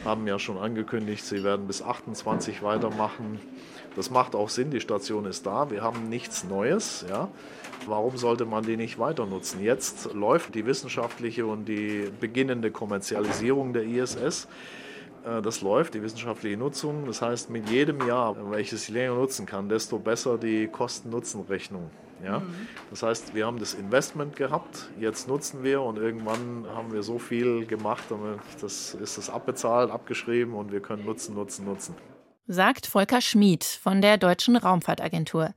haben 0.05 0.27
ja 0.27 0.39
schon 0.39 0.59
angekündigt, 0.59 1.25
sie 1.25 1.45
werden 1.45 1.67
bis 1.67 1.83
28 1.83 2.63
weitermachen. 2.63 3.41
Das 3.97 4.11
macht 4.11 4.35
auch 4.35 4.49
Sinn, 4.49 4.71
die 4.71 4.81
Station 4.81 5.25
ist 5.27 5.47
da, 5.47 5.71
wir 5.71 5.83
haben 5.83 6.09
nichts 6.09 6.45
Neues. 6.45 7.05
Ja. 7.09 7.29
Warum 7.87 8.17
sollte 8.17 8.45
man 8.45 8.65
die 8.65 8.77
nicht 8.77 8.99
weiter 8.99 9.27
nutzen? 9.27 9.63
Jetzt 9.63 10.13
läuft 10.15 10.55
die 10.55 10.67
wissenschaftliche 10.67 11.47
und 11.47 11.67
die 11.67 12.11
beginnende 12.19 12.71
Kommerzialisierung 12.71 13.73
der 13.73 13.85
ISS. 13.85 14.49
Äh, 15.25 15.43
das 15.43 15.61
läuft, 15.61 15.95
die 15.95 16.03
wissenschaftliche 16.03 16.57
Nutzung. 16.57 17.07
Das 17.07 17.23
heißt, 17.23 17.51
mit 17.51 17.69
jedem 17.69 18.07
Jahr, 18.07 18.37
welches 18.51 18.85
ich 18.85 18.95
länger 18.95 19.15
nutzen 19.15 19.47
kann, 19.47 19.69
desto 19.69 19.99
besser 19.99 20.39
die 20.39 20.67
Kosten-Nutzen-Rechnung. 20.67 21.91
Ja? 22.23 22.41
Mhm. 22.41 22.69
Das 22.91 23.03
heißt, 23.03 23.35
wir 23.35 23.47
haben 23.47 23.59
das 23.59 23.75
Investment 23.75 24.37
gehabt, 24.37 24.91
jetzt 25.01 25.29
nutzen 25.29 25.63
wir 25.63 25.83
und 25.83 25.99
irgendwann 25.99 26.67
haben 26.75 26.93
wir 26.93 27.03
so 27.03 27.19
viel 27.19 27.67
gemacht, 27.67 28.05
das 28.61 28.95
ist 28.95 29.19
das 29.19 29.31
abbezahlt, 29.31 29.91
abgeschrieben 29.91 30.55
und 30.55 30.73
wir 30.73 30.81
können 30.81 31.05
nutzen, 31.05 31.35
nutzen, 31.35 31.65
nutzen. 31.65 31.95
Sagt 32.47 32.87
Volker 32.87 33.21
Schmid 33.21 33.65
von 33.65 34.03
der 34.03 34.19
Deutschen 34.19 34.57
Raumfahrtagentur. 34.57 35.55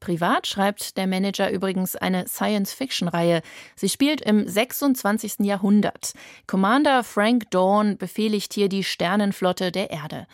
Privat 0.00 0.46
schreibt 0.46 0.96
der 0.96 1.06
Manager 1.06 1.50
übrigens 1.50 1.94
eine 1.94 2.26
Science-Fiction-Reihe. 2.26 3.42
Sie 3.76 3.90
spielt 3.90 4.22
im 4.22 4.48
26. 4.48 5.40
Jahrhundert. 5.40 6.14
Commander 6.46 7.04
Frank 7.04 7.50
Dawn 7.50 7.98
befehligt 7.98 8.54
hier 8.54 8.70
die 8.70 8.82
Sternenflotte 8.82 9.70
der 9.70 9.90
Erde. 9.90 10.26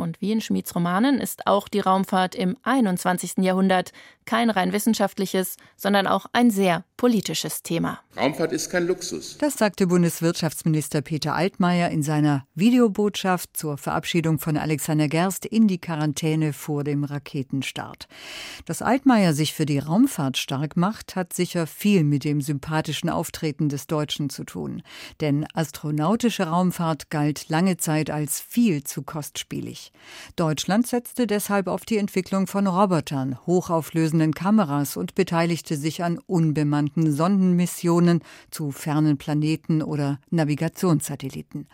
Und 0.00 0.22
wie 0.22 0.32
in 0.32 0.40
Schmieds 0.40 0.74
Romanen 0.74 1.20
ist 1.20 1.46
auch 1.46 1.68
die 1.68 1.80
Raumfahrt 1.80 2.34
im 2.34 2.56
21. 2.62 3.44
Jahrhundert 3.44 3.92
kein 4.30 4.48
rein 4.48 4.72
wissenschaftliches, 4.72 5.56
sondern 5.76 6.06
auch 6.06 6.26
ein 6.32 6.52
sehr 6.52 6.84
politisches 6.96 7.64
Thema. 7.64 7.98
Raumfahrt 8.16 8.52
ist 8.52 8.70
kein 8.70 8.86
Luxus. 8.86 9.36
Das 9.38 9.54
sagte 9.54 9.88
Bundeswirtschaftsminister 9.88 11.02
Peter 11.02 11.34
Altmaier 11.34 11.88
in 11.88 12.04
seiner 12.04 12.44
Videobotschaft 12.54 13.56
zur 13.56 13.76
Verabschiedung 13.76 14.38
von 14.38 14.56
Alexander 14.56 15.08
Gerst 15.08 15.46
in 15.46 15.66
die 15.66 15.80
Quarantäne 15.80 16.52
vor 16.52 16.84
dem 16.84 17.02
Raketenstart. 17.02 18.06
Dass 18.66 18.82
Altmaier 18.82 19.32
sich 19.32 19.52
für 19.52 19.66
die 19.66 19.80
Raumfahrt 19.80 20.38
stark 20.38 20.76
macht, 20.76 21.16
hat 21.16 21.32
sicher 21.32 21.66
viel 21.66 22.04
mit 22.04 22.22
dem 22.22 22.40
sympathischen 22.40 23.10
Auftreten 23.10 23.68
des 23.68 23.88
Deutschen 23.88 24.30
zu 24.30 24.44
tun. 24.44 24.82
Denn 25.20 25.44
astronautische 25.54 26.44
Raumfahrt 26.44 27.10
galt 27.10 27.48
lange 27.48 27.78
Zeit 27.78 28.10
als 28.10 28.40
viel 28.40 28.84
zu 28.84 29.02
kostspielig. 29.02 29.90
Deutschland 30.36 30.86
setzte 30.86 31.26
deshalb 31.26 31.66
auf 31.66 31.84
die 31.84 31.96
Entwicklung 31.96 32.46
von 32.46 32.68
Robotern, 32.68 33.36
hochauflösenden 33.46 34.19
Kameras 34.28 34.96
und 34.96 35.14
beteiligte 35.14 35.76
sich 35.76 36.04
an 36.04 36.18
unbemannten 36.26 37.10
Sondenmissionen 37.10 38.22
zu 38.50 38.70
fernen 38.70 39.16
Planeten 39.16 39.82
oder 39.82 40.20
Navigationssatelliten. 40.30 41.66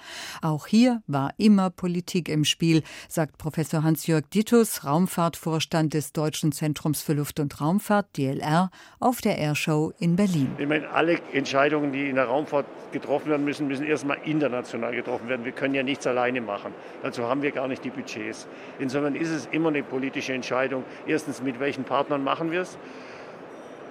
Auch 0.43 0.67
hier 0.67 1.03
war 1.07 1.35
immer 1.37 1.71
Politik 1.71 2.29
im 2.29 2.45
Spiel, 2.45 2.83
sagt 3.09 3.39
Professor 3.39 3.83
Hans-Jörg 3.83 4.25
Dittus, 4.33 4.85
Raumfahrtvorstand 4.85 5.95
des 5.95 6.13
Deutschen 6.13 6.53
Zentrums 6.53 7.03
für 7.03 7.15
Luft- 7.15 7.41
und 7.41 7.61
Raumfahrt, 7.61 8.17
DLR, 8.17 8.71
auf 9.01 9.21
der 9.21 9.39
Airshow 9.39 9.93
in 9.99 10.15
Berlin. 10.17 10.53
Ich 10.59 10.69
meine, 10.69 10.89
alle 10.91 11.19
Entscheidungen, 11.33 11.93
die 11.93 12.09
in 12.09 12.15
der 12.15 12.27
Raumfahrt 12.27 12.67
getroffen 12.93 13.31
werden 13.31 13.45
müssen, 13.45 13.67
müssen 13.67 13.85
erstmal 13.85 14.19
international 14.25 14.95
getroffen 14.95 15.29
werden. 15.29 15.45
Wir 15.45 15.53
können 15.53 15.75
ja 15.75 15.83
nichts 15.83 16.07
alleine 16.07 16.41
machen. 16.41 16.73
Dazu 17.03 17.25
haben 17.25 17.43
wir 17.43 17.51
gar 17.51 17.69
nicht 17.69 17.85
die 17.85 17.91
Budgets. 17.91 18.47
Insofern 18.79 19.15
ist 19.15 19.31
es 19.31 19.47
immer 19.47 19.69
eine 19.69 19.83
politische 19.83 20.33
Entscheidung. 20.33 20.85
Erstens, 21.07 21.43
mit 21.43 21.61
welchen 21.61 21.85
Partnern 21.85 22.25
machen 22.27 22.51
wir 22.51 22.63
es? 22.63 22.77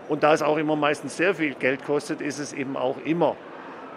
Und 0.07 0.21
da 0.21 0.33
es 0.33 0.43
auch 0.43 0.57
immer 0.57 0.75
meistens 0.75 1.17
sehr 1.17 1.33
viel 1.33 1.55
Geld 1.55 1.83
kostet, 1.83 2.21
ist 2.21 2.37
es 2.37 2.53
eben 2.53 2.77
auch 2.77 2.97
immer 3.03 3.35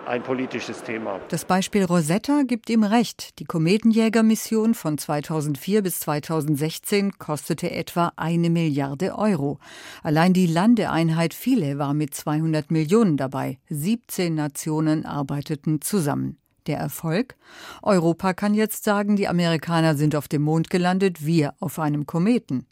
ein 0.07 0.22
politisches 0.22 0.83
Thema. 0.83 1.20
Das 1.29 1.44
Beispiel 1.44 1.85
Rosetta 1.85 2.42
gibt 2.46 2.70
ihm 2.70 2.83
recht. 2.83 3.38
Die 3.40 3.44
Kometenjägermission 3.44 4.72
von 4.72 4.96
2004 4.96 5.83
bis 5.83 6.01
2016 6.01 7.18
kostete 7.18 7.70
etwa 7.70 8.12
eine 8.16 8.48
Milliarde 8.48 9.18
Euro. 9.18 9.59
Allein 10.03 10.33
die 10.33 10.46
Landeeinheit 10.46 11.35
Philae 11.35 11.77
war 11.77 11.92
mit 11.92 12.14
200 12.14 12.70
Millionen 12.70 13.18
dabei. 13.18 13.59
17 13.68 14.35
Nationen 14.35 15.05
arbeiteten 15.05 15.83
zusammen. 15.83 16.38
Der 16.66 16.79
Erfolg? 16.79 17.37
Europa 17.83 18.33
kann 18.33 18.55
jetzt 18.55 18.85
sagen, 18.85 19.16
die 19.16 19.29
Amerikaner 19.29 19.94
sind 19.94 20.16
auf 20.16 20.29
dem 20.29 20.42
Mond 20.42 20.70
gelandet, 20.70 21.24
wir 21.24 21.55
auf 21.61 21.79
einem 21.79 22.07
Kometen. 22.07 22.66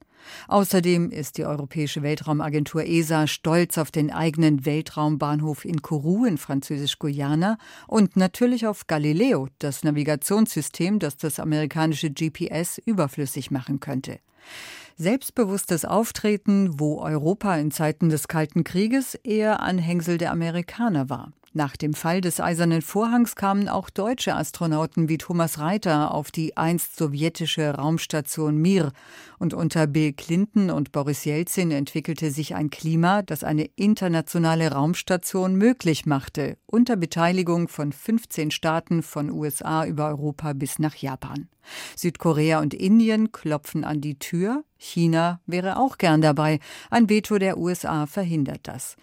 Außerdem 0.49 1.11
ist 1.11 1.39
die 1.39 1.45
Europäische 1.45 2.03
Weltraumagentur 2.03 2.85
ESA 2.85 3.27
stolz 3.27 3.79
auf 3.79 3.91
den 3.91 4.11
eigenen 4.11 4.65
Weltraumbahnhof 4.65 5.65
in 5.65 5.83
Kourou 5.83 6.25
in 6.25 6.39
Französisch-Guyana 6.39 7.59
und 7.87 8.17
natürlich 8.17 8.67
auf 8.67 8.87
Galileo, 8.87 9.49
das 9.59 9.85
Navigationssystem, 9.85 10.99
das 10.99 11.17
das 11.17 11.41
amerikanische 11.41 12.11
GPS 12.11 12.79
überflüssig 12.79 13.51
machen 13.51 13.81
könnte. 13.81 14.19
Selbstbewusstes 14.99 15.85
Auftreten, 15.85 16.81
wo 16.81 17.01
Europa 17.01 17.55
in 17.57 17.71
Zeiten 17.71 18.09
des 18.09 18.29
Kalten 18.29 18.65
Krieges 18.65 19.15
eher 19.15 19.61
Anhängsel 19.61 20.17
der 20.17 20.33
Amerikaner 20.33 21.11
war. 21.11 21.35
Nach 21.53 21.77
dem 21.77 21.93
Fall 21.93 22.23
des 22.23 22.41
Eisernen 22.41 22.81
Vorhangs 22.81 23.35
kamen 23.35 23.69
auch 23.69 23.91
deutsche 23.91 24.35
Astronauten 24.35 25.11
wie 25.11 25.19
Thomas 25.19 25.59
Reiter 25.59 26.13
auf 26.13 26.31
die 26.31 26.57
einst 26.57 26.97
sowjetische 26.97 27.75
Raumstation 27.75 28.57
Mir. 28.57 28.93
Und 29.39 29.53
unter 29.53 29.87
Bill 29.87 30.15
Clinton 30.15 30.71
und 30.71 30.93
Boris 30.93 31.25
Jelzin 31.27 31.71
entwickelte 31.71 32.31
sich 32.31 32.55
ein 32.55 32.71
Klima, 32.71 33.21
das 33.21 33.45
eine 33.45 33.65
internationale 33.77 34.73
Raumstation 34.73 35.57
möglich 35.57 36.07
machte, 36.07 36.57
unter 36.67 36.97
Beteiligung 36.97 37.69
von 37.69 37.93
15 37.93 38.51
Staaten 38.51 39.03
von 39.03 39.31
USA 39.31 39.87
über 39.87 40.09
Europa 40.09 40.55
bis 40.55 40.79
nach 40.79 40.95
Japan. 40.95 41.49
Südkorea 41.97 42.61
und 42.61 42.75
Indien 42.75 43.33
klopfen 43.33 43.85
an 43.85 44.01
die 44.01 44.19
Tür. 44.19 44.65
China 44.79 45.41
wäre 45.47 45.79
auch 45.79 45.99
gern 45.99 46.21
dabei. 46.21 46.61
Ein 46.91 47.09
Veto 47.09 47.39
der 47.39 47.59
USA 47.59 48.07
verhindert 48.07 48.61
das. 48.65 48.97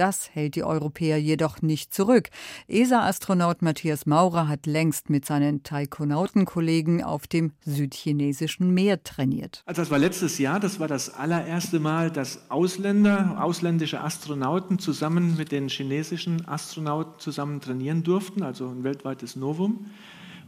Das 0.00 0.30
hält 0.32 0.54
die 0.54 0.64
Europäer 0.64 1.20
jedoch 1.20 1.60
nicht 1.60 1.92
zurück. 1.92 2.30
ESA-Astronaut 2.68 3.60
Matthias 3.60 4.06
Maurer 4.06 4.48
hat 4.48 4.64
längst 4.64 5.10
mit 5.10 5.26
seinen 5.26 5.62
Taikonautenkollegen 5.62 7.02
auf 7.02 7.26
dem 7.26 7.52
südchinesischen 7.66 8.72
Meer 8.72 9.02
trainiert. 9.02 9.62
Also 9.66 9.82
das 9.82 9.90
war 9.90 9.98
letztes 9.98 10.38
Jahr, 10.38 10.58
das 10.58 10.80
war 10.80 10.88
das 10.88 11.12
allererste 11.12 11.80
Mal, 11.80 12.10
dass 12.10 12.50
Ausländer, 12.50 13.36
ausländische 13.42 14.00
Astronauten 14.00 14.78
zusammen 14.78 15.36
mit 15.36 15.52
den 15.52 15.68
chinesischen 15.68 16.48
Astronauten 16.48 17.18
zusammen 17.18 17.60
trainieren 17.60 18.02
durften, 18.02 18.42
also 18.42 18.68
ein 18.68 18.84
weltweites 18.84 19.36
Novum. 19.36 19.90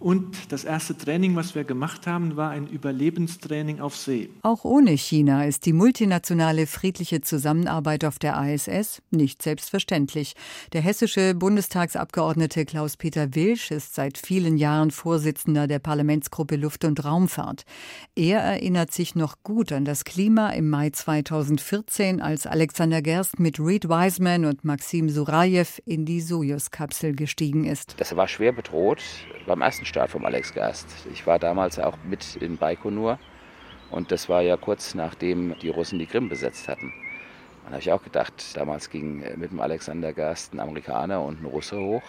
Und 0.03 0.37
das 0.51 0.65
erste 0.65 0.99
Training, 0.99 1.37
was 1.37 1.55
wir 1.55 1.62
gemacht 1.62 2.09
haben, 2.09 2.37
war 2.37 2.51
ein 2.51 2.67
Überlebenstraining 2.67 3.79
auf 3.79 3.97
See. 3.97 4.31
Auch 4.43 4.65
ohne 4.65 4.91
China 4.97 5.45
ist 5.45 5.65
die 5.65 5.73
multinationale 5.73 6.67
friedliche 6.67 7.21
Zusammenarbeit 7.21 8.05
auf 8.05 8.19
der 8.19 8.35
ISS 8.43 9.01
nicht 9.12 9.43
selbstverständlich. 9.43 10.35
Der 10.73 10.81
hessische 10.81 11.37
Bundestagsabgeordnete 11.37 12.65
Klaus-Peter 12.65 13.37
Wilsch 13.37 13.71
ist 13.71 13.95
seit 13.95 14.19
vielen 14.19 14.57
Jahren 14.57 14.91
Vorsitzender 14.91 15.69
der 15.69 15.79
Parlamentsgruppe 15.79 16.57
Luft- 16.57 16.85
und 16.85 17.05
Raumfahrt. 17.05 17.62
Er 18.17 18.41
erinnert 18.41 18.91
sich 18.91 19.15
noch 19.15 19.45
gut 19.45 19.71
an 19.71 19.85
das 19.85 20.03
Klima 20.03 20.51
im 20.51 20.69
Mai 20.69 20.91
2014, 20.91 22.21
als 22.21 22.49
Alexander 22.49 23.03
Gerst 23.03 23.38
mit 23.38 23.61
Reed 23.61 23.88
Wiseman 23.88 24.47
und 24.47 24.65
Maxim 24.65 25.09
Surajew 25.09 25.79
in 25.87 26.05
die 26.07 26.21
Sojus-Kapsel 26.21 27.15
gestiegen 27.15 27.67
ist. 27.67 27.95
Das 27.99 28.17
war 28.17 28.27
schwer 28.27 28.51
bedroht 28.51 29.01
beim 29.47 29.61
ersten 29.61 29.85
Start 29.92 30.11
vom 30.11 30.24
Alex 30.24 30.55
Gast. 30.55 30.87
Ich 31.12 31.26
war 31.26 31.38
damals 31.38 31.78
auch 31.78 31.98
mit 32.09 32.37
in 32.37 32.57
Baikonur 32.57 33.18
und 33.90 34.11
das 34.11 34.26
war 34.31 34.40
ja 34.40 34.57
kurz 34.57 34.94
nachdem 34.94 35.55
die 35.61 35.68
Russen 35.68 35.98
die 35.98 36.07
Krim 36.07 36.31
besetzt 36.31 36.66
hatten. 36.66 36.94
Da 37.64 37.72
habe 37.72 37.81
ich 37.81 37.92
auch 37.92 38.02
gedacht, 38.02 38.33
damals 38.55 38.88
ging 38.88 39.22
mit 39.37 39.50
dem 39.50 39.61
Alexander 39.61 40.14
Gast 40.14 40.55
ein 40.55 40.61
Amerikaner 40.61 41.22
und 41.22 41.42
ein 41.42 41.44
Russe 41.44 41.76
hoch. 41.78 42.02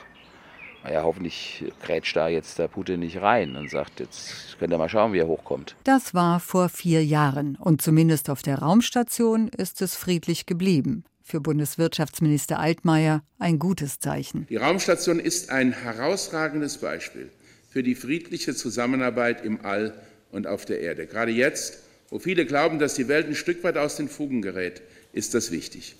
Naja, 0.86 1.04
hoffentlich 1.04 1.66
grätscht 1.82 2.16
da 2.16 2.30
jetzt 2.30 2.58
der 2.58 2.70
Putin 2.70 3.02
nicht 3.02 3.22
rein 3.22 3.58
und 3.58 3.70
sagt, 3.70 4.00
jetzt 4.00 4.58
könnt 4.60 4.72
ihr 4.72 4.78
mal 4.78 4.88
schauen, 4.88 5.12
wie 5.12 5.20
er 5.20 5.28
hochkommt. 5.28 5.76
Das 5.84 6.14
war 6.14 6.40
vor 6.40 6.70
vier 6.70 7.04
Jahren 7.04 7.58
und 7.58 7.82
zumindest 7.82 8.30
auf 8.30 8.42
der 8.44 8.60
Raumstation 8.60 9.50
ist 9.50 9.82
es 9.82 9.98
friedlich 9.98 10.46
geblieben. 10.46 11.04
Für 11.22 11.42
Bundeswirtschaftsminister 11.42 12.60
Altmaier 12.60 13.24
ein 13.40 13.60
gutes 13.60 14.00
Zeichen. 14.00 14.48
Die 14.48 14.56
Raumstation 14.56 15.20
ist 15.20 15.50
ein 15.50 15.74
herausragendes 15.74 16.78
Beispiel 16.78 17.30
für 17.74 17.82
die 17.82 17.96
friedliche 17.96 18.54
Zusammenarbeit 18.54 19.44
im 19.44 19.66
All 19.66 20.00
und 20.32 20.46
auf 20.46 20.64
der 20.64 20.80
Erde. 20.80 21.08
Gerade 21.08 21.32
jetzt, 21.32 21.80
wo 22.10 22.20
viele 22.20 22.46
glauben, 22.46 22.78
dass 22.78 22.94
die 22.94 23.08
Welt 23.08 23.26
ein 23.26 23.34
Stück 23.34 23.64
weit 23.64 23.78
aus 23.78 23.96
den 23.96 24.10
Fugen 24.10 24.44
gerät, 24.44 24.84
ist 25.12 25.34
das 25.34 25.50
wichtig. 25.50 25.96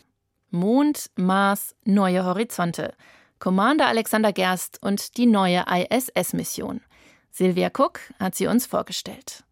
Mond, 0.52 1.10
Mars, 1.16 1.74
neue 1.84 2.26
Horizonte. 2.26 2.94
Commander 3.40 3.88
Alexander 3.88 4.32
Gerst 4.32 4.84
und 4.84 5.18
die 5.18 5.26
neue 5.26 5.66
ISS-Mission. 5.68 6.82
Silvia 7.32 7.72
Cook 7.76 8.02
hat 8.20 8.36
sie 8.36 8.46
uns 8.46 8.68
vorgestellt. 8.68 9.44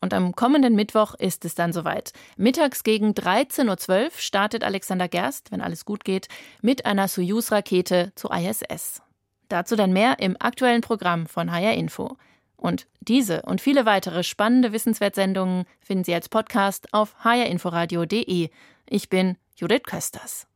Und 0.00 0.14
am 0.14 0.34
kommenden 0.34 0.76
Mittwoch 0.76 1.14
ist 1.14 1.44
es 1.44 1.54
dann 1.54 1.74
soweit. 1.74 2.14
Mittags 2.38 2.84
gegen 2.84 3.10
13.12 3.10 4.04
Uhr 4.04 4.10
startet 4.16 4.64
Alexander 4.64 5.08
Gerst, 5.08 5.52
wenn 5.52 5.60
alles 5.60 5.84
gut 5.84 6.04
geht, 6.04 6.28
mit 6.62 6.86
einer 6.86 7.06
Soyuz-Rakete 7.06 8.12
zur 8.14 8.34
ISS. 8.34 9.02
Dazu 9.48 9.76
dann 9.76 9.92
mehr 9.92 10.18
im 10.18 10.36
aktuellen 10.38 10.80
Programm 10.80 11.26
von 11.26 11.52
HR 11.52 11.74
Info. 11.74 12.16
Und 12.56 12.86
diese 13.00 13.42
und 13.42 13.60
viele 13.60 13.86
weitere 13.86 14.24
spannende 14.24 14.72
Wissenswertsendungen 14.72 15.64
finden 15.80 16.04
Sie 16.04 16.14
als 16.14 16.28
Podcast 16.28 16.92
auf 16.92 17.24
hrinforadio.de. 17.24 18.50
Ich 18.88 19.08
bin 19.08 19.36
Judith 19.56 19.82
Kösters. 19.84 20.46